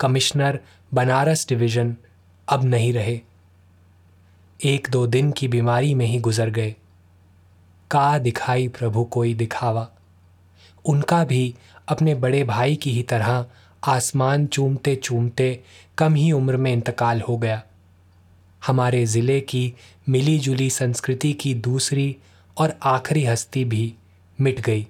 कमिश्नर 0.00 0.60
बनारस 0.94 1.46
डिवीज़न 1.48 1.96
अब 2.48 2.64
नहीं 2.64 2.92
रहे। 2.92 3.20
एक 4.64 4.88
दो 4.90 5.06
दिन 5.06 5.32
की 5.32 5.48
बीमारी 5.48 5.94
में 5.94 6.06
ही 6.06 6.18
गुजर 6.18 6.50
गए। 6.50 6.74
का 7.90 8.18
दिखाई 8.18 8.68
प्रभु 8.68 9.04
कोई 9.04 9.34
दिखावा। 9.34 9.88
उनका 10.84 11.24
भी 11.24 11.54
अपने 11.88 12.14
बड़े 12.14 12.44
भाई 12.44 12.76
की 12.76 12.90
ही 12.90 13.02
तरह 13.02 13.46
आसमान 13.84 14.46
चूमते 14.46 14.96
चूमते 14.96 15.60
कम 15.98 16.14
ही 16.14 16.32
उम्र 16.32 16.56
में 16.56 16.72
इंतकाल 16.72 17.20
हो 17.20 17.36
गया। 17.36 17.62
हमारे 18.66 19.06
ज़िले 19.06 19.40
की 19.40 19.72
मिली 20.08 20.38
जुली 20.38 20.70
संस्कृति 20.70 21.32
की 21.32 21.54
दूसरी 21.54 22.16
और 22.56 22.74
आखिरी 22.82 23.24
हस्ती 23.24 23.64
भी 23.64 23.94
मिट 24.40 24.60
गई। 24.60 24.86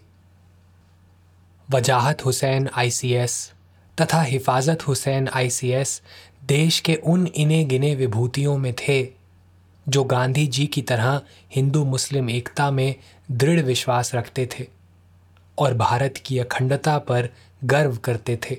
वजाहत 1.71 2.25
हुसैन 2.25 2.69
आईसीएस 2.75 3.53
तथा 4.01 4.23
हिफाजत 4.23 4.87
हुसैन 4.89 5.29
आईसीएस 5.29 6.03
देश 6.45 6.81
के 6.81 6.95
उन 6.95 7.27
इने 7.27 7.65
गिने 7.65 7.95
विभूतियों 7.95 8.57
में 8.59 8.73
थे, 8.73 9.09
जो 9.89 10.05
गांधी 10.05 10.47
जी 10.47 10.67
की 10.67 10.83
तरह 10.83 11.21
हिंदू 11.57 11.85
मुस्लिम 11.85 12.31
एकता 12.31 12.71
में 12.71 12.95
दृढ़ 13.31 13.61
विश्वास 13.61 14.15
रखते 14.15 14.49
थे 14.53 14.67
और 15.59 15.75
भारत 15.75 16.15
की 16.27 16.39
अखंडता 16.39 16.99
पर 16.99 17.29
गर्व 17.65 17.97
करते 17.97 18.39
थे। 18.51 18.57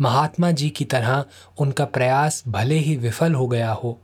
महात्मा 0.00 0.50
जी 0.50 0.70
की 0.70 0.84
तरह 0.84 1.24
उनका 1.58 1.84
प्रयास 1.84 2.42
भले 2.48 2.78
ही 2.78 2.96
विफल 2.96 3.34
हो 3.34 3.46
गया 3.46 3.72
हो, 3.72 3.98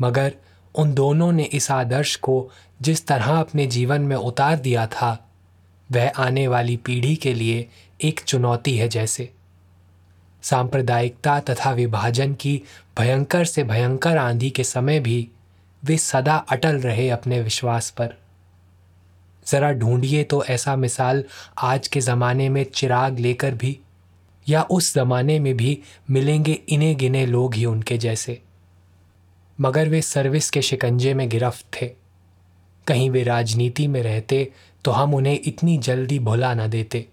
मगर 0.00 0.34
उन 0.74 0.94
दोनों 0.94 1.32
ने 1.32 1.42
इस 1.42 1.70
आदर्श 1.70 2.16
को 2.16 2.50
जिस 2.82 3.06
तरह 3.06 3.40
अपने 3.40 3.66
जीवन 3.66 4.00
में 4.00 4.16
उतार 4.16 4.56
दिया 4.56 4.86
था 4.86 5.28
वह 5.92 6.12
आने 6.16 6.46
वाली 6.48 6.76
पीढ़ी 6.76 7.16
के 7.16 7.34
लिए 7.34 7.68
एक 8.04 8.20
चुनौती 8.20 8.76
है 8.76 8.88
जैसे। 8.88 9.32
सांप्रदायिकता 10.42 11.40
तथा 11.40 11.70
विभाजन 11.70 12.34
की 12.34 12.62
भयंकर 12.98 13.44
से 13.44 13.64
भयंकर 13.64 14.16
आंधी 14.16 14.50
के 14.50 14.64
समय 14.64 15.00
भी 15.00 15.28
वे 15.84 15.96
सदा 15.96 16.36
अटल 16.36 16.76
रहे 16.76 17.08
अपने 17.10 17.40
विश्वास 17.40 17.90
पर। 17.90 18.14
जरा 19.46 19.72
ढूंढिए 19.72 20.24
तो 20.24 20.44
ऐसा 20.44 20.76
मिसाल 20.76 21.24
आज 21.58 21.88
के 21.88 22.00
ज़माने 22.00 22.48
में 22.48 22.64
चिराग 22.64 23.18
लेकर 23.18 23.54
भी 23.54 23.78
या 24.48 24.62
उस 24.62 24.94
ज़माने 24.94 25.38
में 25.38 25.56
भी 25.56 25.78
मिलेंगे 26.10 26.52
इने 26.52 26.94
गिने 26.94 27.26
लोग 27.26 27.54
ही 27.54 27.64
उनके 27.64 27.98
जैसे। 27.98 28.42
मगर 29.60 29.88
वे 29.88 30.02
सर्विस 30.02 30.50
के 30.50 30.62
शिकंजे 30.62 31.14
में 31.14 31.28
गिरफ्त 31.28 31.66
थे। 31.82 31.86
कहीं 32.86 33.10
वे 33.10 33.22
राजनीति 33.22 33.86
में 33.86 34.02
रहते 34.02 34.52
तो 34.84 34.90
हम 34.90 35.14
उन्हें 35.14 35.38
इतनी 35.40 35.76
जल्दी 35.78 36.18
भुला 36.18 36.52
ना 36.54 36.66
देते। 36.66 37.06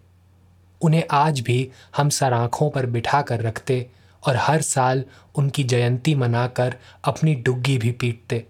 उन्हें 0.81 1.03
आज 1.11 1.39
भी 1.39 1.69
हम 1.97 2.09
सर 2.09 2.33
आँखों 2.33 2.69
पर 2.69 2.85
बिठा 2.85 3.21
कर 3.21 3.41
रखते 3.41 3.85
और 4.23 4.35
हर 4.37 4.61
साल 4.61 5.03
उनकी 5.35 5.63
जयंती 5.63 6.15
मनाकर 6.15 6.75
अपनी 7.03 7.35
डुग्गी 7.35 7.77
भी 7.77 7.91
पीटते। 7.91 8.45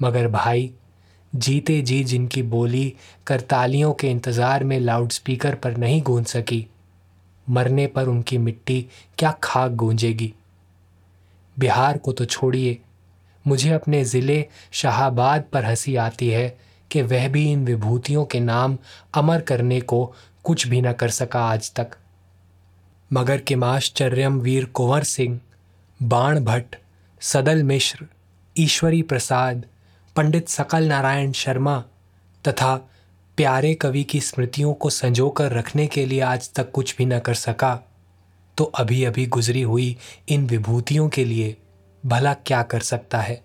मगर 0.00 0.28
भाई, 0.28 0.70
जीते 1.32 1.80
जी 1.82 2.02
जिनकी 2.04 2.42
बोली 2.44 2.92
करतालियों 3.26 3.92
के 3.92 4.10
इंतज़ार 4.10 4.64
में 4.64 4.78
लाउडस्पीकर 4.80 5.54
पर 5.54 5.76
नहीं 5.76 6.02
गूंज 6.02 6.26
सकी, 6.26 6.66
मरने 7.46 7.86
पर 7.86 8.08
उनकी 8.08 8.38
मिट्टी 8.38 8.86
क्या 9.18 9.30
खाक 9.42 9.72
गूंजेगी। 9.72 10.32
बिहार 11.56 11.98
को 11.98 12.12
तो 12.12 12.24
छोड़िए, 12.24 12.78
मुझे 13.44 13.70
अपने 13.70 14.04
ज़िले 14.04 14.44
शाहाबाद 14.72 15.44
पर 15.52 15.64
हँसी 15.64 15.96
आती 15.96 16.28
है 16.28 16.56
कि 16.90 17.02
वह 17.02 17.28
भी 17.28 17.52
इन 17.52 17.64
विभूतियों 17.64 18.24
के 18.24 18.40
नाम 18.40 18.78
अमर 19.14 19.40
करने 19.40 19.80
को 19.80 20.14
कुछ 20.44 20.66
भी 20.66 20.80
न 20.80 20.92
कर 20.92 21.08
सका 21.08 21.44
आज 21.44 21.72
तक। 21.74 21.90
मगर 23.12 23.38
किमाश्चर्यम 23.38 24.38
वीर 24.40 24.64
कुंवर 24.64 25.04
सिंह 25.04 25.40
बाण 26.02 26.44
भट्ट 26.44 26.76
सदल 27.20 27.62
मिश्र, 27.62 28.06
ईश्वरी 28.58 29.02
प्रसाद, 29.02 29.64
पंडित 30.16 30.48
सकल 30.48 30.84
नारायण 30.84 31.32
शर्मा 31.32 31.84
तथा 32.48 32.76
प्यारे 33.36 33.74
कवि 33.74 34.04
की 34.04 34.20
स्मृतियों 34.20 34.74
को 34.74 34.90
संजोकर 34.90 35.52
रखने 35.52 35.86
के 35.86 36.06
लिए 36.06 36.20
आज 36.20 36.52
तक 36.52 36.70
कुछ 36.70 36.96
भी 36.96 37.04
न 37.04 37.18
कर 37.18 37.34
सका 37.34 37.80
तो 38.58 38.64
अभी 38.64 39.04
अभी 39.04 39.26
गुजरी 39.26 39.62
हुई 39.62 39.96
इन 40.28 40.46
विभूतियों 40.46 41.08
के 41.08 41.24
लिए 41.24 41.56
भला 42.06 42.34
क्या 42.34 42.62
कर 42.62 42.80
सकता 42.80 43.20
है? 43.20 43.44